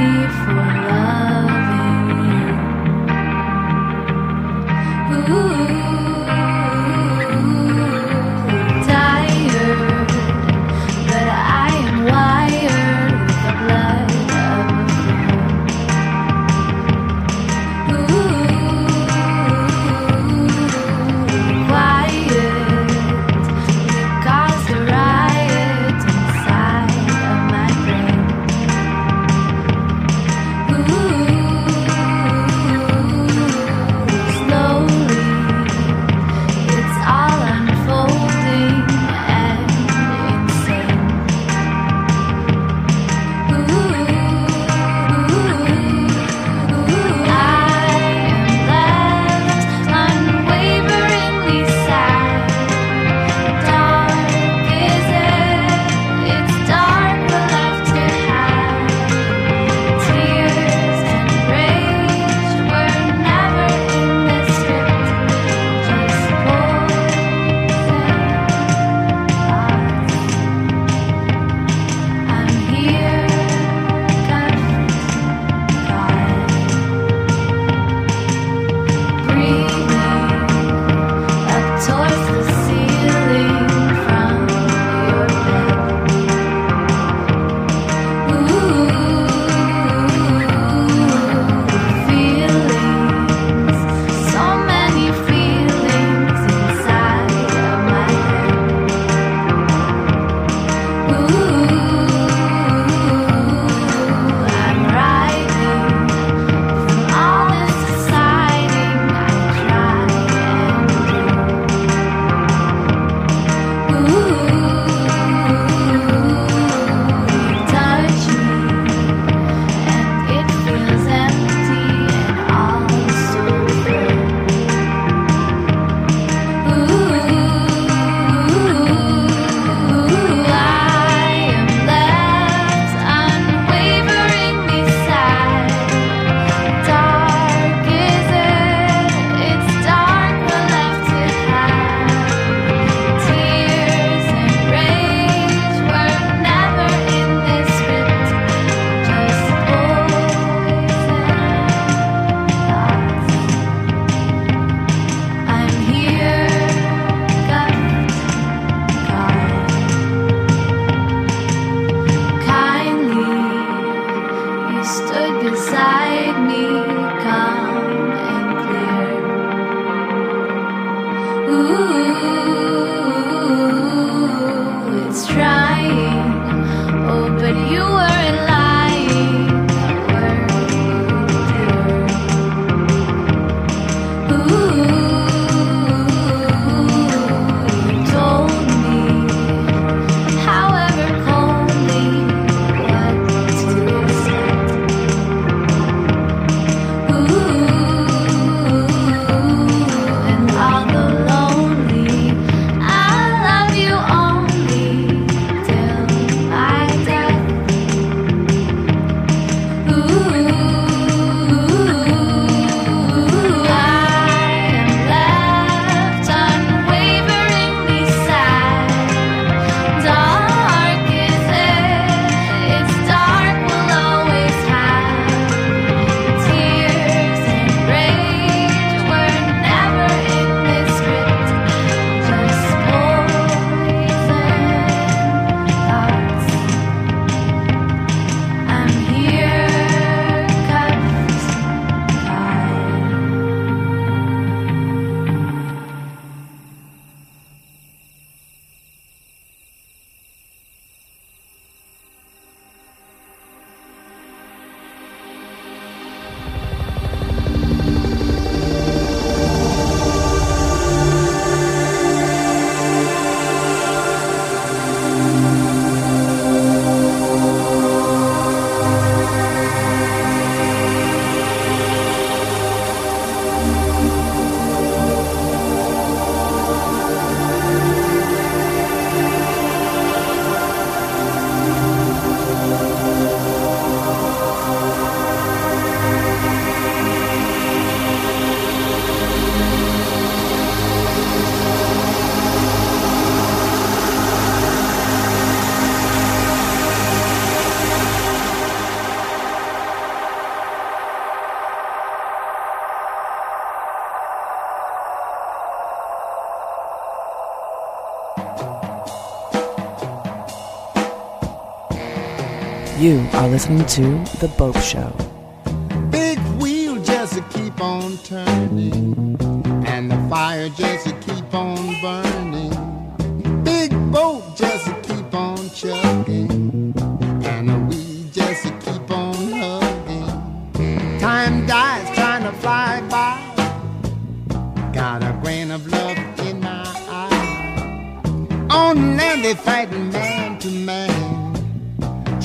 You 313.07 313.25
are 313.35 313.47
listening 313.47 313.87
to 313.87 314.03
The 314.41 314.49
Bopst 314.59 314.83
Show. 314.83 315.36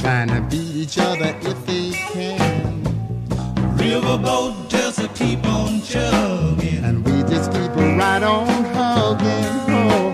Trying 0.01 0.27
to 0.29 0.41
beat 0.49 0.75
each 0.75 0.97
other 0.97 1.35
if 1.41 1.65
they 1.67 1.91
can. 1.91 2.83
Riverboat 3.77 4.67
just 4.67 4.99
to 4.99 5.07
keep 5.09 5.45
on 5.45 5.79
chugging, 5.83 6.83
and 6.83 7.05
we 7.05 7.21
just 7.29 7.51
keep 7.51 7.69
right 7.75 8.23
on 8.23 8.47
hugging. 8.73 9.45
Oh, 9.69 10.09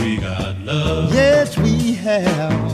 we 0.00 0.16
got 0.16 0.58
love. 0.60 1.12
Yes, 1.12 1.58
we 1.58 1.92
have. 1.96 2.72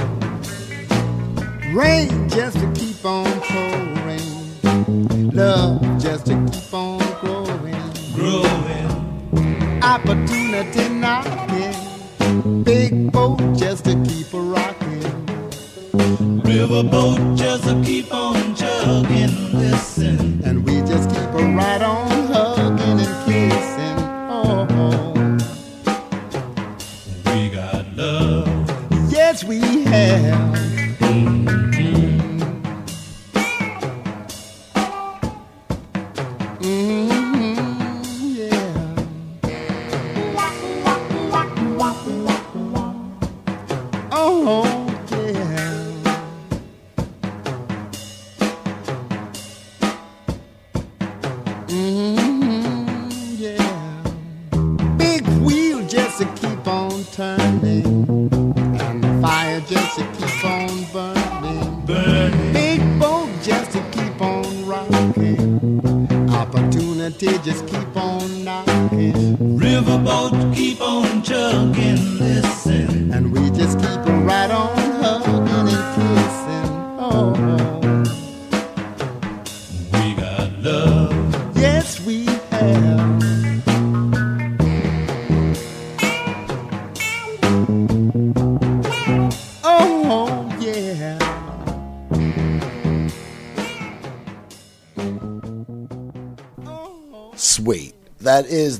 Rain 1.74 2.28
just 2.28 2.58
to 2.60 2.72
keep 2.74 3.04
on 3.04 3.26
pouring. 3.40 5.32
Love 5.32 5.82
just 6.00 6.26
to 6.26 6.34
keep 6.52 6.72
on 6.72 7.00
growing. 7.20 7.82
Growing. 8.14 9.82
Opportunity 9.82 10.88
knocking. 10.90 11.47
Riverboat 16.58 17.38
just 17.38 17.86
keep 17.86 18.12
on 18.12 18.34
chugging. 18.56 19.30
Listen. 19.54 19.87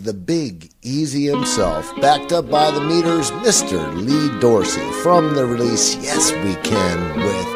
The 0.09 0.15
big 0.15 0.71
easy 0.81 1.27
himself, 1.27 1.95
backed 2.01 2.33
up 2.33 2.49
by 2.49 2.71
the 2.71 2.81
meters, 2.81 3.31
Mr. 3.45 3.79
Lee 3.95 4.41
Dorsey, 4.41 4.91
from 5.03 5.35
the 5.35 5.45
release 5.45 5.97
Yes 5.97 6.33
We 6.33 6.55
Can 6.63 6.99
with 7.19 7.47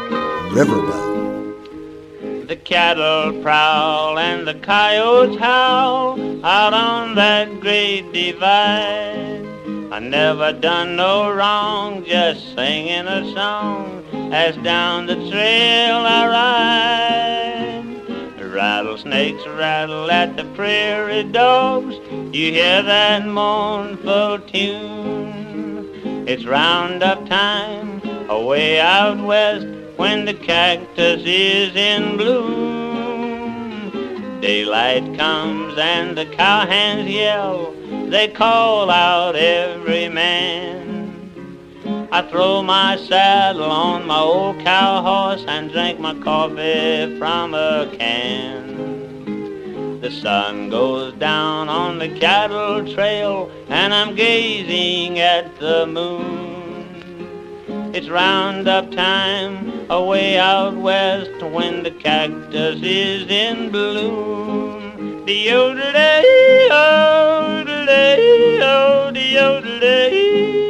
Riverboat. 0.52 2.48
The 2.48 2.56
cattle 2.56 3.40
prowl 3.42 4.18
and 4.18 4.46
the 4.46 4.56
coyotes 4.56 5.38
howl 5.38 6.44
out 6.44 6.74
on 6.74 7.14
that 7.14 7.58
great 7.60 8.12
divide. 8.12 9.46
I 9.90 9.98
never 9.98 10.52
done 10.52 10.94
no 10.94 11.32
wrong, 11.32 12.04
just 12.04 12.54
singing 12.54 13.06
a 13.06 13.32
song 13.32 14.04
as 14.30 14.58
down 14.58 15.06
the 15.06 15.14
trail 15.14 15.96
I 15.96 16.26
ride. 16.26 17.41
Rattlesnakes 18.62 19.44
rattle 19.44 20.08
at 20.08 20.36
the 20.36 20.44
prairie 20.54 21.24
dogs. 21.24 21.96
You 22.32 22.52
hear 22.52 22.80
that 22.80 23.26
mournful 23.26 24.38
tune. 24.38 26.28
It's 26.28 26.44
roundup 26.44 27.28
time 27.28 28.00
away 28.30 28.78
out 28.78 29.18
west 29.18 29.66
when 29.96 30.26
the 30.26 30.34
cactus 30.34 31.22
is 31.26 31.74
in 31.74 32.16
bloom. 32.16 33.90
Daylight 34.40 35.18
comes 35.18 35.76
and 35.76 36.16
the 36.16 36.26
cowhands 36.26 37.12
yell. 37.12 37.74
They 38.10 38.28
call 38.28 38.92
out 38.92 39.34
every 39.34 40.08
man. 40.08 41.01
I 42.14 42.20
throw 42.20 42.62
my 42.62 42.96
saddle 42.96 43.70
on 43.70 44.06
my 44.06 44.18
old 44.18 44.62
cow 44.62 45.00
horse 45.00 45.46
and 45.48 45.72
drink 45.72 45.98
my 45.98 46.12
coffee 46.20 47.18
from 47.18 47.54
a 47.54 47.90
can. 47.96 49.98
The 50.02 50.10
sun 50.10 50.68
goes 50.68 51.14
down 51.14 51.70
on 51.70 51.98
the 51.98 52.10
cattle 52.10 52.84
trail 52.92 53.50
and 53.70 53.94
I'm 53.94 54.14
gazing 54.14 55.20
at 55.20 55.58
the 55.58 55.86
moon. 55.86 56.84
It's 57.94 58.10
roundup 58.10 58.90
time 58.90 59.90
away 59.90 60.38
out 60.38 60.76
west 60.76 61.42
when 61.42 61.82
the 61.82 61.92
cactus 61.92 62.82
is 62.82 63.26
in 63.30 63.70
bloom. 63.70 65.24
The 65.24 65.46
yodelay-o, 65.46 67.64
the 67.64 68.18
yodelay. 69.34 70.61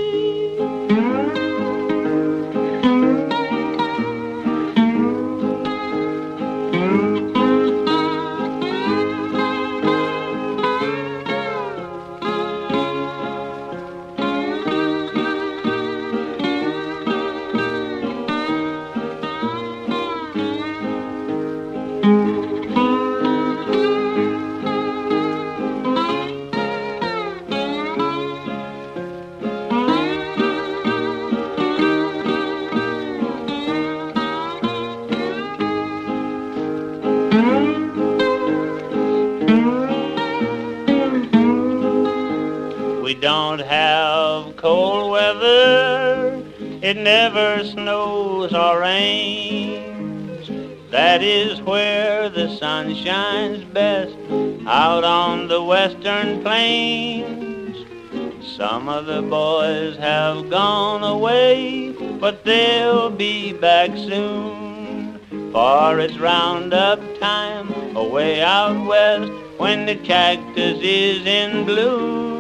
Don't 43.23 43.61
have 43.61 44.57
cold 44.57 45.13
weather. 45.13 46.45
It 46.83 46.97
never 46.97 47.65
snows 47.65 48.53
or 48.53 48.81
rains. 48.81 50.51
That 50.91 51.23
is 51.23 51.63
where 51.63 52.29
the 52.29 52.57
sun 52.57 52.97
shines 52.97 53.63
best, 53.63 54.17
out 54.67 55.05
on 55.05 55.47
the 55.47 55.63
western 55.63 56.43
plains. 56.43 57.77
Some 58.57 58.89
of 58.89 59.07
the 59.07 59.23
boys 59.23 59.97
have 59.99 60.51
gone 60.51 61.05
away, 61.05 61.93
but 62.19 62.45
they'll 62.45 63.11
be 63.11 63.53
back 63.53 63.91
soon. 63.91 65.21
For 65.53 66.01
it's 66.01 66.19
roundup 66.19 66.99
time 67.21 67.73
away 67.97 68.43
out 68.43 68.85
west 68.85 69.31
when 69.59 69.87
the 69.87 69.95
cactus 69.95 70.81
is 70.83 71.25
in 71.25 71.65
bloom. 71.65 72.32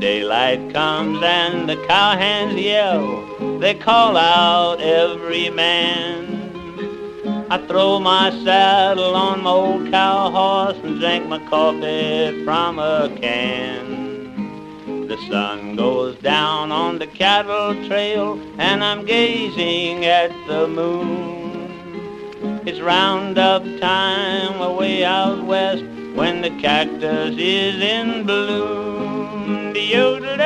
Daylight 0.00 0.72
comes 0.72 1.22
and 1.22 1.68
the 1.68 1.76
cowhands 1.86 2.60
yell. 2.60 3.58
They 3.60 3.74
call 3.74 4.16
out 4.16 4.80
every 4.80 5.50
man. 5.50 7.46
I 7.48 7.58
throw 7.68 8.00
my 8.00 8.30
saddle 8.44 9.14
on 9.14 9.42
my 9.44 9.50
old 9.50 9.90
cow 9.90 10.30
horse 10.30 10.76
and 10.82 10.98
drink 10.98 11.28
my 11.28 11.38
coffee 11.48 12.44
from 12.44 12.80
a 12.80 13.16
can. 13.20 15.06
The 15.06 15.16
sun 15.28 15.76
goes 15.76 16.16
down 16.16 16.72
on 16.72 16.98
the 16.98 17.06
cattle 17.06 17.74
trail 17.86 18.40
and 18.58 18.82
I'm 18.82 19.04
gazing 19.04 20.04
at 20.04 20.30
the 20.48 20.66
moon. 20.66 22.60
It's 22.66 22.80
roundup 22.80 23.62
time 23.80 24.60
away 24.60 25.04
out 25.04 25.44
west 25.44 25.84
when 26.14 26.40
the 26.40 26.50
cactus 26.60 27.36
is 27.38 27.80
in 27.80 28.24
bloom. 28.26 29.63
The 29.74 29.96
oh, 29.96 30.20
the 30.20 30.36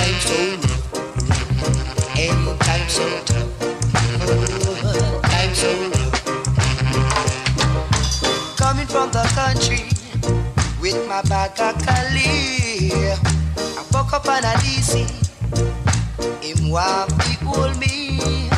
time 0.00 0.18
so 0.18 0.58
and 2.18 2.60
time 2.60 2.88
so 2.88 3.06
time 5.22 5.54
so 5.54 5.70
coming 8.56 8.86
from 8.88 9.12
the 9.12 9.22
country 9.36 9.84
with 10.80 11.06
my 11.08 11.22
bag 11.22 11.52
of 11.60 11.80
Cali 11.86 13.35
Woke 14.06 14.14
up 14.14 14.28
on 14.28 14.44
a 14.44 14.54
DC 14.58 15.02
him 16.40 16.70
want 16.70 17.10
to 17.10 17.44
hold 17.44 17.76
me. 17.80 18.48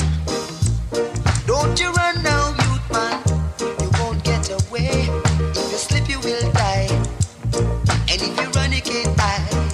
Don't 1.47 1.81
you 1.81 1.91
run 1.93 2.23
now 2.23 2.49
youth 2.51 2.93
man. 2.93 3.23
You 3.81 3.89
won't 3.99 4.23
get 4.25 4.51
away. 4.51 5.09
If 5.57 5.73
you 5.73 5.79
slip 5.79 6.07
you 6.07 6.21
will 6.21 6.53
die. 6.53 6.89
And 8.11 8.21
if 8.21 8.39
you 8.39 8.51
run 8.51 8.73
you 8.73 8.83
can't 8.83 9.19
hide. 9.19 9.73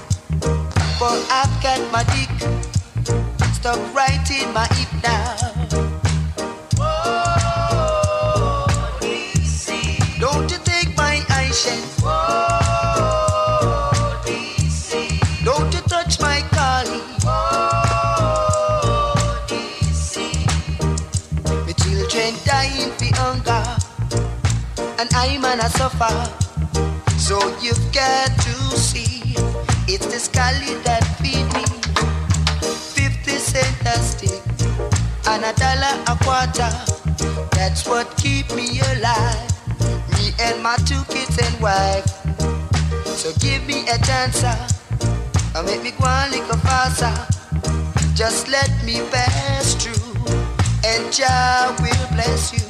But 1.00 1.26
I've 1.28 1.60
got 1.60 1.80
my 1.90 2.04
dick 2.14 2.30
stuck 3.52 3.80
right 3.92 4.30
in 4.30 4.54
my 4.54 4.68
hip 4.74 5.02
now. 5.02 6.03
I'm 25.64 25.70
suffer. 25.70 26.12
So 27.16 27.38
you've 27.62 27.90
got 27.90 28.28
to 28.28 28.54
see. 28.76 29.32
It's 29.88 30.04
the 30.04 30.20
scully 30.20 30.74
that 30.84 31.00
feed 31.16 31.48
me. 31.56 31.64
50 32.92 33.30
cent 33.30 33.80
a 33.86 33.96
stick 33.96 34.42
and 35.26 35.42
a 35.42 35.54
dollar 35.56 35.96
a 36.04 36.16
quarter. 36.20 36.68
That's 37.56 37.88
what 37.88 38.14
keep 38.18 38.54
me 38.54 38.78
alive. 38.92 39.48
Me 40.12 40.36
and 40.38 40.62
my 40.62 40.76
two 40.84 41.02
kids 41.08 41.38
and 41.40 41.56
wife. 41.62 42.12
So 43.16 43.32
give 43.40 43.66
me 43.66 43.88
a 43.88 43.96
chance 44.04 44.44
and 44.44 45.66
make 45.66 45.82
me 45.82 45.92
go 45.92 46.04
on 46.04 46.30
little 46.30 46.58
faster. 46.58 47.14
Just 48.14 48.48
let 48.48 48.68
me 48.84 49.00
pass 49.10 49.72
through 49.80 50.26
and 50.84 51.10
Jah 51.10 51.74
will 51.80 52.08
bless 52.12 52.52
you. 52.52 52.63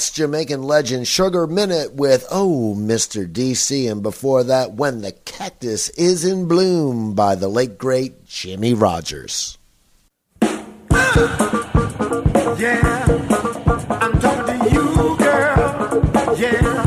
That's 0.00 0.12
Jamaican 0.12 0.62
legend 0.62 1.06
Sugar 1.06 1.46
Minott 1.46 1.92
with 1.92 2.24
Oh, 2.30 2.74
Mr. 2.74 3.30
DC. 3.30 3.86
And 3.92 4.02
before 4.02 4.42
that, 4.44 4.72
When 4.72 5.02
the 5.02 5.12
Cactus 5.12 5.90
is 5.90 6.24
in 6.24 6.48
Bloom 6.48 7.12
by 7.14 7.34
the 7.34 7.48
late 7.48 7.76
great 7.76 8.24
Jimmie 8.24 8.72
Rogers. 8.72 9.58
Yeah, 10.40 11.20
I'm 13.90 14.18
talking 14.20 14.58
to 14.58 14.70
you, 14.72 15.16
girl. 15.18 16.38
Yeah, 16.38 16.79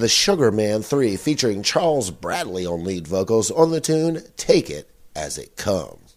The 0.00 0.08
Sugarman 0.08 0.80
3 0.82 1.16
featuring 1.18 1.62
Charles 1.62 2.10
Bradley 2.10 2.64
on 2.64 2.84
lead 2.84 3.06
vocals 3.06 3.50
on 3.50 3.70
the 3.70 3.82
tune 3.82 4.22
Take 4.38 4.70
It 4.70 4.88
As 5.14 5.36
It 5.36 5.58
Comes. 5.58 6.16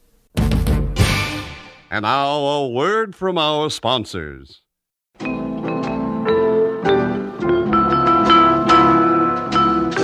And 1.91 2.03
now 2.03 2.37
a 2.37 2.69
word 2.69 3.13
from 3.13 3.37
our 3.37 3.69
sponsors. 3.69 4.61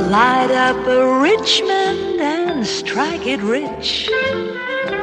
Light 0.09 0.51
up 0.51 0.85
a 0.85 1.21
Richmond 1.21 2.19
and 2.19 2.67
strike 2.67 3.25
it 3.25 3.39
rich. 3.39 4.09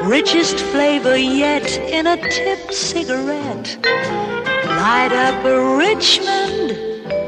Richest 0.03 0.59
flavor 0.59 1.17
yet 1.17 1.67
in 1.79 2.07
a 2.07 2.19
tip 2.29 2.71
cigarette. 2.71 3.79
Light 4.67 5.13
up 5.13 5.43
a 5.47 5.79
Richmond, 5.79 6.56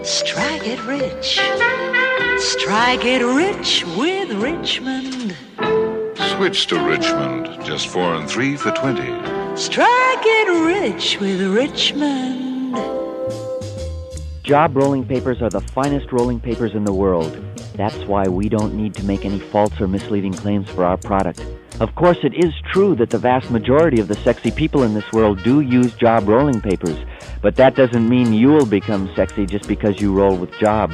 strike 0.08 0.66
it 0.66 0.82
rich. 0.84 1.38
Strike 2.40 3.04
it 3.04 3.22
rich 3.22 3.84
with 3.94 4.32
Richmond. 4.32 5.36
Switch 6.34 6.66
to 6.68 6.82
Richmond. 6.82 7.62
Just 7.64 7.88
four 7.88 8.14
and 8.14 8.28
three 8.28 8.56
for 8.56 8.70
20. 8.70 9.02
Strike 9.56 10.24
it 10.24 10.64
rich 10.64 11.20
with 11.20 11.42
Richmond. 11.54 12.74
Job 14.42 14.74
rolling 14.76 15.04
papers 15.04 15.42
are 15.42 15.50
the 15.50 15.60
finest 15.60 16.10
rolling 16.10 16.40
papers 16.40 16.74
in 16.74 16.84
the 16.84 16.94
world. 16.94 17.36
That's 17.74 18.06
why 18.06 18.28
we 18.28 18.48
don't 18.48 18.74
need 18.74 18.94
to 18.94 19.04
make 19.04 19.26
any 19.26 19.38
false 19.38 19.78
or 19.78 19.88
misleading 19.88 20.32
claims 20.32 20.70
for 20.70 20.84
our 20.84 20.96
product. 20.96 21.44
Of 21.80 21.94
course, 21.96 22.18
it 22.24 22.32
is 22.34 22.54
true 22.72 22.96
that 22.96 23.10
the 23.10 23.18
vast 23.18 23.50
majority 23.50 24.00
of 24.00 24.08
the 24.08 24.16
sexy 24.16 24.50
people 24.50 24.82
in 24.84 24.94
this 24.94 25.12
world 25.12 25.42
do 25.44 25.60
use 25.60 25.92
job 25.94 26.26
rolling 26.26 26.60
papers, 26.62 26.98
but 27.40 27.56
that 27.56 27.74
doesn't 27.74 28.08
mean 28.08 28.32
you'll 28.32 28.66
become 28.66 29.10
sexy 29.14 29.46
just 29.46 29.68
because 29.68 30.00
you 30.00 30.12
roll 30.12 30.36
with 30.36 30.50
job. 30.58 30.92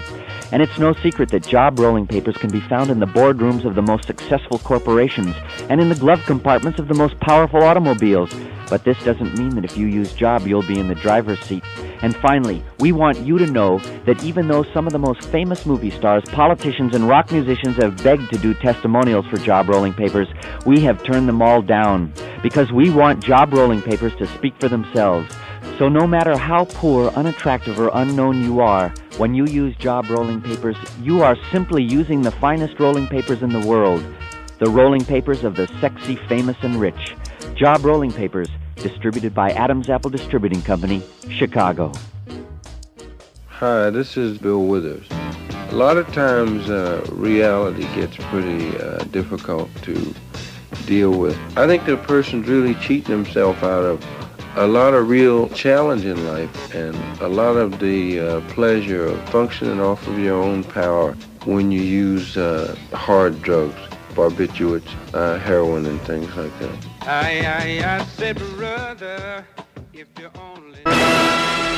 And 0.53 0.62
it's 0.62 0.78
no 0.78 0.92
secret 0.95 1.30
that 1.30 1.47
job 1.47 1.78
rolling 1.78 2.07
papers 2.07 2.36
can 2.36 2.51
be 2.51 2.61
found 2.61 2.90
in 2.90 3.01
the 3.01 3.07
boardrooms 3.07 3.64
of 3.64 3.74
the 3.74 3.82
most 3.82 4.07
successful 4.07 4.59
corporations 4.59 5.34
and 5.68 5.80
in 5.80 5.88
the 5.88 5.95
glove 5.95 6.22
compartments 6.26 6.78
of 6.78 6.88
the 6.88 6.95
most 6.95 7.18
powerful 7.20 7.62
automobiles. 7.62 8.32
But 8.68 8.84
this 8.84 9.03
doesn't 9.05 9.38
mean 9.38 9.51
that 9.57 9.64
if 9.64 9.76
you 9.76 9.86
use 9.86 10.12
job, 10.12 10.47
you'll 10.47 10.62
be 10.62 10.78
in 10.78 10.88
the 10.88 10.95
driver's 10.95 11.40
seat. 11.40 11.64
And 12.03 12.16
finally, 12.16 12.62
we 12.78 12.92
want 12.92 13.18
you 13.20 13.38
to 13.38 13.47
know 13.47 13.78
that 14.07 14.22
even 14.22 14.49
though 14.49 14.64
some 14.74 14.86
of 14.86 14.92
the 14.92 14.99
most 14.99 15.22
famous 15.28 15.64
movie 15.66 15.90
stars, 15.90 16.22
politicians, 16.26 16.95
and 16.95 17.09
rock 17.09 17.30
musicians 17.30 17.76
have 17.76 18.03
begged 18.03 18.32
to 18.32 18.38
do 18.38 18.55
testimonials 18.55 19.26
for 19.26 19.36
job 19.38 19.68
rolling 19.68 19.95
papers, 19.95 20.28
we 20.66 20.80
have 20.80 21.03
turned 21.03 21.28
them 21.28 21.42
all 21.42 21.62
down 21.62 22.12
because 22.42 22.70
we 22.72 22.90
want 22.90 23.24
job 23.24 23.53
rolling 23.53 23.82
papers 23.82 24.14
to 24.16 24.26
speak 24.28 24.55
for 24.61 24.68
themselves. 24.68 25.34
So 25.79 25.89
no 25.89 26.07
matter 26.07 26.37
how 26.37 26.66
poor, 26.66 27.09
unattractive, 27.16 27.81
or 27.81 27.91
unknown 27.95 28.45
you 28.45 28.61
are, 28.61 28.95
when 29.16 29.35
you 29.35 29.45
use 29.45 29.75
job 29.75 30.09
rolling 30.09 30.41
papers, 30.41 30.77
you 31.03 31.25
are 31.25 31.37
simply 31.51 31.83
using 31.83 32.22
the 32.22 32.31
finest 32.31 32.79
rolling 32.79 33.09
papers 33.09 33.43
in 33.43 33.51
the 33.51 33.59
world. 33.66 34.05
The 34.61 34.70
rolling 34.70 35.05
papers 35.05 35.43
of 35.43 35.57
the 35.57 35.66
sexy, 35.81 36.14
famous, 36.29 36.57
and 36.62 36.77
rich. 36.77 37.16
Job 37.57 37.85
Rolling 37.85 38.12
Papers, 38.12 38.49
distributed 38.77 39.35
by 39.35 39.51
Adams 39.51 39.91
Apple 39.91 40.11
Distributing 40.11 40.62
Company, 40.62 41.03
Chicago. 41.29 41.93
Hi, 43.49 43.91
this 43.91 44.16
is 44.16 44.39
Bill 44.39 44.64
Withers. 44.64 45.09
A 45.70 45.75
lot 45.75 45.97
of 45.97 46.07
times 46.12 46.70
uh, 46.70 47.05
reality 47.11 47.83
gets 47.97 48.16
pretty 48.16 48.77
uh, 48.79 48.99
difficult 49.11 49.68
to 49.83 50.14
deal 50.87 51.18
with. 51.18 51.37
I 51.57 51.66
think 51.66 51.85
the 51.85 51.97
person's 51.97 52.47
really 52.47 52.75
cheating 52.77 53.11
himself 53.11 53.64
out 53.64 53.85
of 53.85 54.05
a 54.57 54.66
lot 54.68 54.94
of 54.94 55.09
real 55.09 55.48
challenge 55.48 56.05
in 56.05 56.26
life 56.26 56.74
and 56.74 56.94
a 57.20 57.28
lot 57.28 57.57
of 57.57 57.80
the 57.80 58.20
uh, 58.20 58.40
pleasure 58.52 59.07
of 59.07 59.28
functioning 59.30 59.80
off 59.80 60.07
of 60.07 60.18
your 60.18 60.40
own 60.40 60.62
power 60.62 61.12
when 61.44 61.72
you 61.72 61.80
use 61.80 62.36
uh, 62.36 62.76
hard 62.92 63.42
drugs, 63.42 63.74
barbiturates, 64.14 64.88
uh, 65.12 65.38
heroin, 65.38 65.86
and 65.86 66.00
things 66.02 66.34
like 66.36 66.57
that. 66.61 66.86
I, 67.02 67.80
I, 67.82 67.96
I 67.96 68.05
said, 68.05 68.38
brother, 68.57 69.44
if 69.92 70.07
you 70.18 70.30
only. 70.38 71.74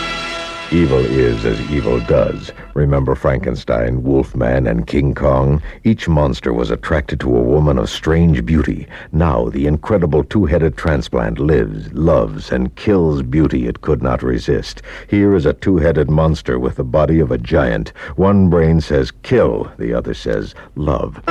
Evil 0.73 0.99
is 0.99 1.45
as 1.45 1.61
evil 1.71 2.01
does. 2.01 2.51
Remember 2.75 3.15
Frankenstein, 3.15 4.03
Wolfman, 4.03 4.67
and 4.67 4.85
King 4.85 5.15
Kong? 5.15 5.63
Each 5.85 6.09
monster 6.09 6.53
was 6.53 6.73
attracted 6.73 7.21
to 7.21 7.37
a 7.37 7.43
woman 7.43 7.79
of 7.79 7.89
strange 7.89 8.45
beauty. 8.45 8.89
Now 9.13 9.49
the 9.49 9.69
incredible 9.69 10.25
two-headed 10.25 10.77
transplant 10.77 11.39
lives, 11.39 11.93
loves, 11.93 12.51
and 12.51 12.75
kills 12.75 13.23
beauty 13.23 13.69
it 13.69 13.81
could 13.81 14.03
not 14.03 14.25
resist. 14.25 14.83
Here 15.09 15.37
is 15.37 15.47
a 15.47 15.53
two-headed 15.53 16.11
monster 16.11 16.59
with 16.59 16.75
the 16.75 16.85
body 16.85 17.21
of 17.21 17.31
a 17.31 17.39
giant. 17.39 17.91
One 18.17 18.51
brain 18.51 18.81
says 18.81 19.13
kill, 19.23 19.71
the 19.79 19.95
other 19.95 20.15
says 20.15 20.57
love. 20.75 21.23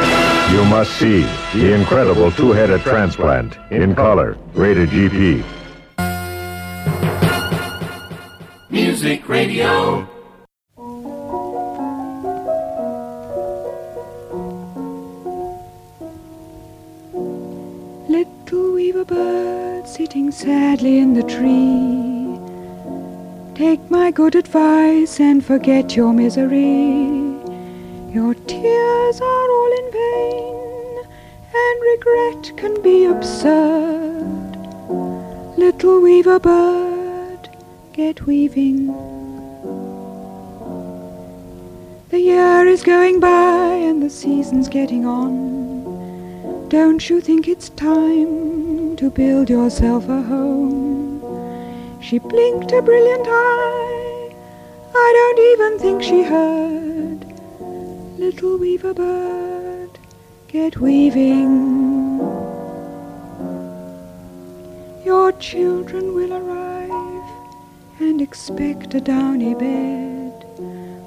You 0.52 0.64
must 0.66 0.94
see 0.98 1.24
The 1.54 1.74
Incredible 1.74 2.32
Two-Headed 2.32 2.82
Transplant 2.82 3.58
in 3.70 3.96
color, 3.96 4.38
rated 4.54 4.90
GP. 4.90 5.44
Music 9.06 9.30
Radio. 9.30 10.08
Little 18.10 18.74
weaver 18.74 19.06
bird 19.06 19.88
sitting 19.88 20.32
sadly 20.32 20.98
in 20.98 21.14
the 21.14 21.22
tree. 21.22 22.40
Take 23.54 23.92
my 23.92 24.10
good 24.10 24.34
advice 24.34 25.20
and 25.20 25.46
forget 25.46 25.96
your 25.96 26.12
misery. 26.12 27.06
Your 28.12 28.34
tears 28.34 29.22
are 29.22 29.50
all 29.58 29.72
in 29.82 29.92
vain, 30.02 31.06
and 31.54 31.76
regret 31.94 32.58
can 32.58 32.82
be 32.82 33.06
absurd. 33.06 34.58
Little 35.60 36.02
weaver 36.02 36.40
bird, 36.40 36.95
get 37.96 38.26
weaving. 38.26 38.88
The 42.10 42.20
year 42.20 42.68
is 42.68 42.84
going 42.84 43.22
by 43.22 43.70
and 43.90 44.04
the 44.04 44.10
season's 44.10 44.68
getting 44.68 45.06
on. 45.06 46.68
Don't 46.68 47.10
you 47.10 47.22
think 47.22 47.48
it's 47.48 47.70
time 47.70 48.98
to 48.98 49.10
build 49.10 49.50
yourself 49.50 50.10
a 50.10 50.22
home? 50.22 51.22
She 52.02 52.20
blinked 52.20 52.74
a 52.74 52.82
brilliant 52.82 53.28
eye. 53.30 54.36
I 54.94 55.10
don't 55.20 55.40
even 55.52 55.80
think 55.80 56.04
she 56.04 56.22
heard. 56.22 57.26
Little 58.20 58.58
weaver 58.58 58.94
bird, 58.94 59.98
get 60.50 60.76
weaving. 60.76 62.20
Your 65.06 65.32
children 65.40 66.14
will 66.14 66.34
arrive 66.34 66.75
and 68.00 68.22
expect 68.22 68.94
a 68.94 69.00
downy 69.00 69.56
bed. 69.56 70.46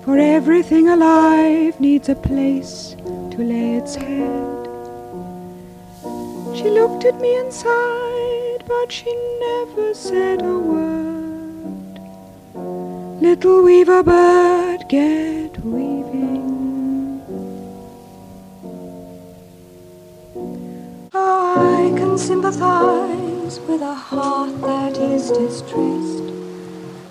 For 0.05 0.17
everything 0.17 0.89
alive 0.89 1.79
needs 1.81 2.09
a 2.09 2.15
place 2.15 2.97
to 3.33 3.37
lay 3.39 3.75
its 3.77 3.95
head. 3.95 4.67
She 6.57 6.71
looked 6.71 7.05
at 7.05 7.21
me 7.21 7.37
and 7.37 7.53
sighed, 7.53 8.65
but 8.67 8.91
she 8.91 9.13
never 9.41 9.93
said 9.93 10.41
a 10.43 10.59
word. 10.59 12.01
Little 13.21 13.63
weaver 13.63 14.03
bird, 14.03 14.89
get 14.89 15.63
weaving. 15.65 17.23
Oh, 21.13 21.91
I 21.93 21.99
can 21.99 22.17
sympathize 22.17 23.61
with 23.61 23.83
a 23.83 23.95
heart 23.95 24.59
that 24.63 24.97
is 24.97 25.31
distressed. 25.31 26.28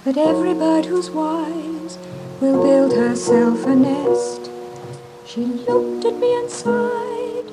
But 0.08 0.16
every 0.16 0.53
bird 0.53 0.86
who's 0.86 1.10
wise 1.10 1.97
will 2.39 2.64
build 2.64 2.93
herself 2.93 3.66
a 3.66 3.76
nest. 3.76 4.49
She 5.26 5.41
looked 5.43 6.05
at 6.05 6.18
me 6.18 6.34
and 6.34 6.49
sighed, 6.49 7.43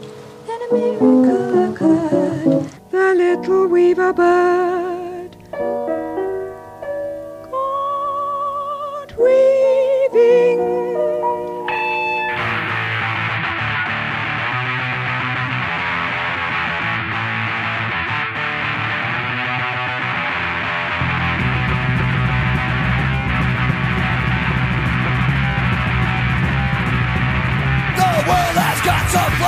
then 0.47 0.61
a 0.71 0.73
miracle 0.73 1.73
occurred. 1.73 2.71
The 2.93 3.15
little 3.17 3.67
weaver 3.67 4.13
bird 4.13 4.94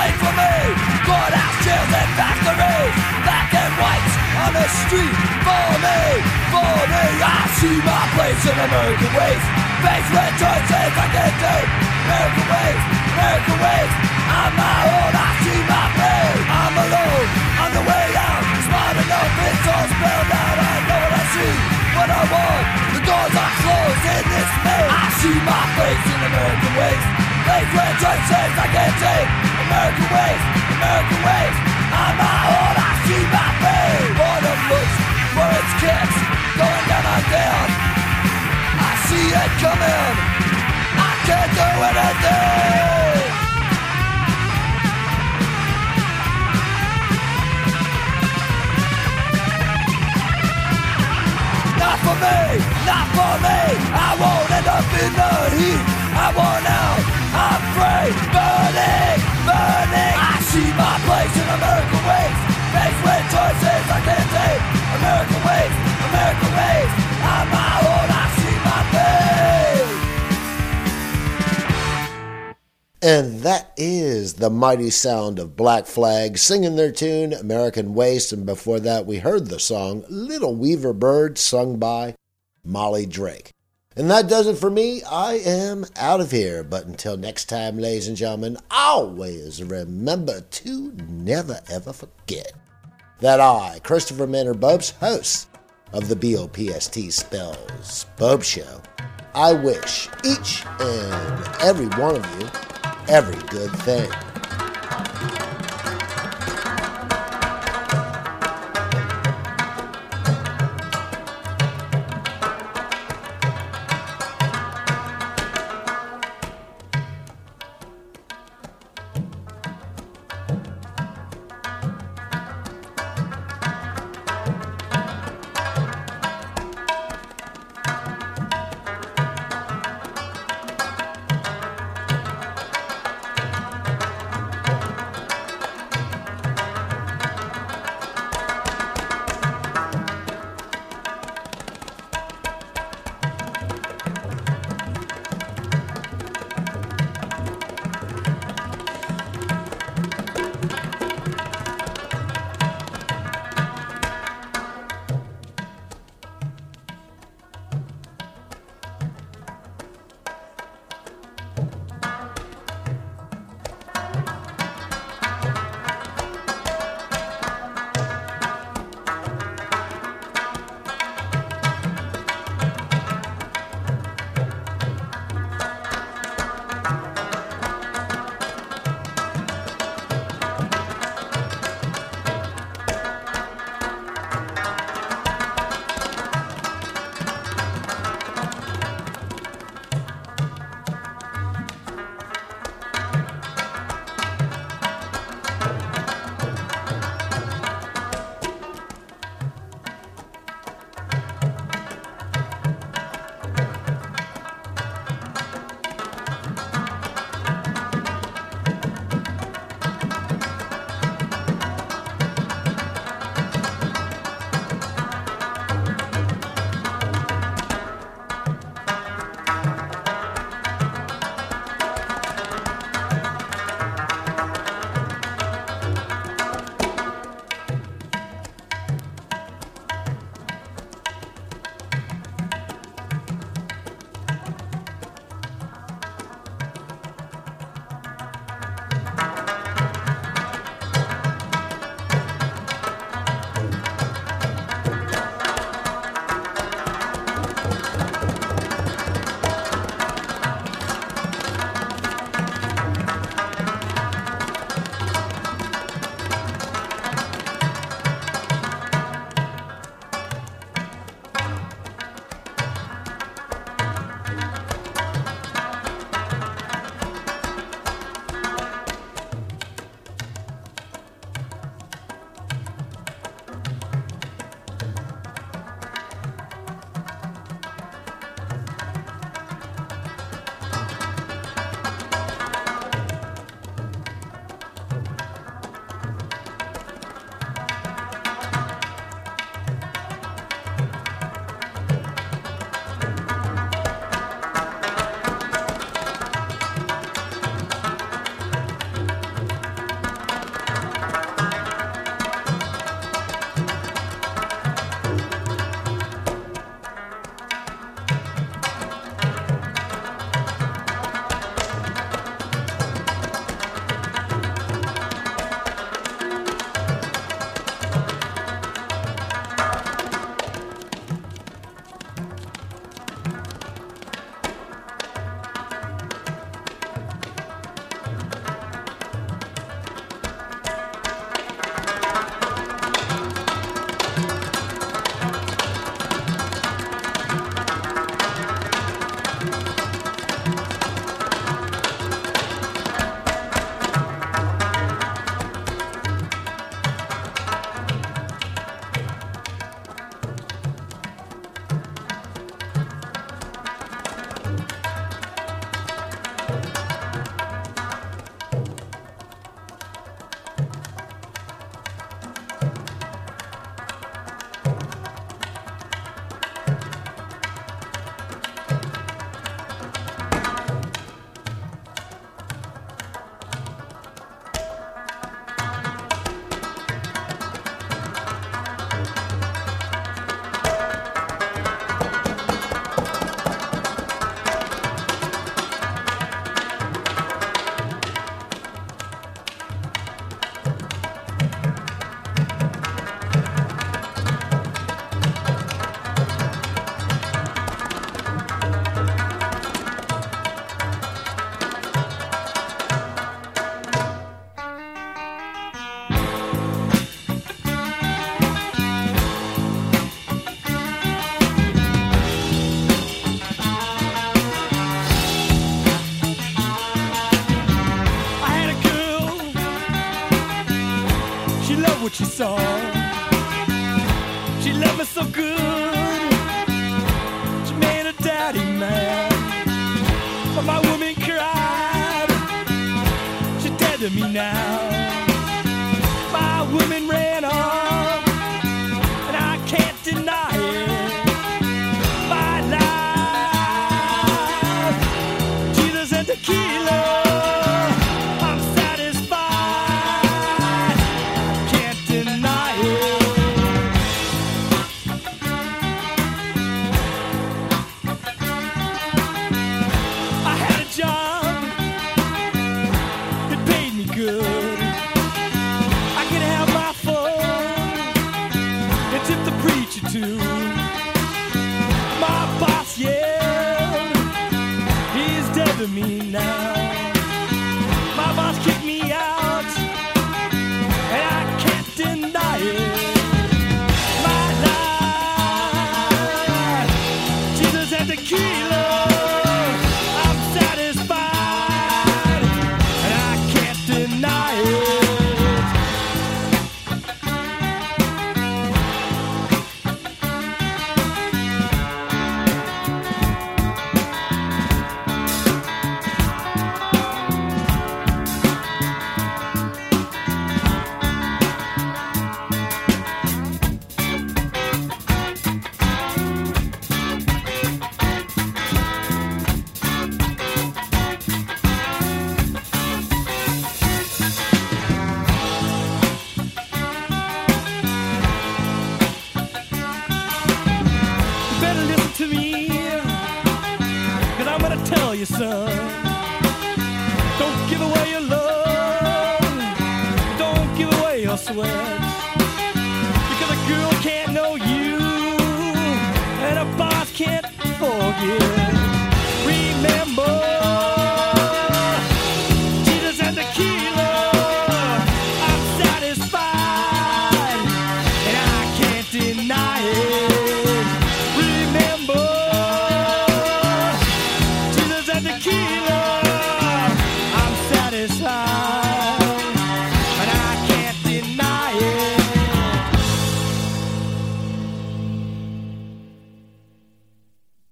some 0.07 0.19
for 0.23 0.35
me. 0.39 0.55
Courthouse, 1.03 1.59
jails, 1.67 1.91
and 1.91 2.11
factories. 2.15 2.95
Black 3.27 3.51
and 3.55 3.73
whites 3.81 4.15
on 4.47 4.51
the 4.55 4.67
street 4.87 5.17
for 5.43 5.69
me, 5.83 6.01
for 6.55 6.77
me. 6.87 7.07
I 7.23 7.43
see 7.59 7.77
my 7.83 8.03
place 8.15 8.43
in 8.47 8.57
American 8.57 9.13
ways. 9.19 9.45
Face 9.83 10.09
with 10.15 10.35
choices 10.39 10.93
I 10.95 11.07
can 11.11 11.33
take. 11.43 11.71
American 12.07 12.47
ways, 12.47 12.81
American 13.19 13.59
ways. 13.59 13.93
I'm 14.27 14.53
my 14.55 14.79
own, 14.95 15.13
I 15.17 15.29
see 15.43 15.61
my 15.67 15.87
place 15.97 16.45
I'm 16.47 16.77
alone, 16.87 17.27
on 17.67 17.71
the 17.75 17.85
way 17.87 18.07
out. 18.15 18.43
Smart 18.67 18.97
enough, 19.01 19.33
it's 19.47 19.67
all 19.67 19.87
spelled 19.91 20.33
out. 20.39 20.59
I 20.61 20.75
know 20.87 21.03
what 21.03 21.15
I 21.19 21.25
see, 21.35 21.55
what 21.99 22.11
I 22.11 22.23
want. 22.31 22.65
The 22.95 23.03
doors 23.07 23.35
are 23.35 23.55
closed 23.63 24.05
in 24.07 24.25
this 24.31 24.51
maze. 24.67 24.91
I 24.91 25.07
see 25.19 25.39
my 25.43 25.63
face 25.75 26.07
in 26.15 26.21
American 26.31 26.73
ways. 26.79 27.05
Face 27.47 27.71
with 27.75 27.95
choices 28.03 28.55
I 28.55 28.67
can 28.71 28.93
take. 29.03 29.46
American 29.67 30.09
ways, 30.15 30.43
American 30.79 31.21
ways. 31.27 31.57
On 31.91 32.13
my 32.23 32.39
own, 32.55 32.75
I 32.79 32.93
see 33.03 33.25
my 33.35 33.49
fate. 33.63 34.15
Boredom 34.15 34.61
looks 34.71 34.97
for 35.35 35.49
its 35.59 35.73
kicks, 35.83 36.17
going 36.55 36.85
down 36.87 37.03
on 37.03 37.23
down. 37.35 37.67
I 38.79 38.93
see 39.11 39.27
it 39.27 39.53
coming. 39.59 40.15
I 41.03 41.13
can't 41.27 41.51
do 41.59 41.69
anything. 41.91 43.27
Not 51.83 51.97
for 52.07 52.17
me, 52.23 52.39
not 52.87 53.07
for 53.19 53.35
me. 53.43 53.61
I 53.99 54.11
won't 54.23 54.51
end 54.59 54.69
up 54.71 54.87
in 55.03 55.13
the 55.21 55.33
heat. 55.59 55.83
I 56.15 56.27
want 56.39 56.67
out. 56.71 57.26
Free, 57.77 58.09
burning, 58.33 59.21
burning. 59.45 60.17
I 60.17 60.41
see 60.49 60.65
my 60.81 60.97
place 61.05 61.35
in 61.37 61.45
American 61.45 62.03
ways. 62.09 62.39
Faced 62.73 63.01
with 63.05 63.25
choices 63.29 63.85
I 63.93 64.01
can't 64.01 64.31
take. 64.33 64.65
American 64.97 65.41
ways, 65.45 65.77
American 66.09 66.53
ways. 66.57 66.89
On 67.21 67.45
my 67.53 67.77
own, 67.85 68.09
I 68.17 68.33
see 68.33 68.57
my 68.65 68.81
fate. 68.97 69.17
And 73.03 73.41
that 73.43 73.75
is 73.77 74.35
the 74.35 74.49
mighty 74.49 74.89
sound 74.89 75.39
of 75.39 75.55
Black 75.55 75.85
Flag 75.85 76.39
singing 76.39 76.77
their 76.77 76.91
tune 76.91 77.35
American 77.35 77.93
Waste. 77.93 78.33
And 78.33 78.47
before 78.47 78.81
that, 78.81 79.05
we 79.05 79.19
heard 79.19 79.49
the 79.49 79.61
song 79.61 80.03
Little 80.09 80.55
Weaver 80.55 80.95
Bird 80.95 81.37
sung 81.37 81.79
by 81.79 82.15
Molly 82.65 83.05
Drake. 83.05 83.53
And 83.97 84.11
that 84.11 84.29
does 84.29 84.47
it 84.47 84.59
for 84.59 84.71
me. 84.71 85.03
I 85.05 85.35
am 85.35 85.87
out 85.97 86.21
of 86.21 86.31
here. 86.31 86.63
But 86.63 86.87
until 86.87 87.17
next 87.17 87.47
time, 87.47 87.79
ladies 87.79 88.09
and 88.09 88.17
gentlemen, 88.17 88.59
always 88.71 89.63
remember 89.63 90.43
to 90.43 90.93
never 91.09 91.61
ever 91.71 91.93
forget 91.95 92.53
that 93.21 93.41
I, 93.41 93.81
Christopher 93.83 94.27
Manor 94.27 94.55
Bopst, 94.55 94.93
host 94.99 95.49
of 95.95 96.09
the 96.09 96.17
BOPST 96.17 97.11
Spells 97.11 98.05
Bub 98.19 98.43
Show, 98.43 98.83
I 99.35 99.55
wish 99.55 100.09
each 100.25 100.65
and 100.79 101.49
every 101.63 101.87
one 101.99 102.17
of 102.17 102.41
you 102.41 102.49
every 103.09 103.41
good 103.49 103.71
thing. 103.81 104.11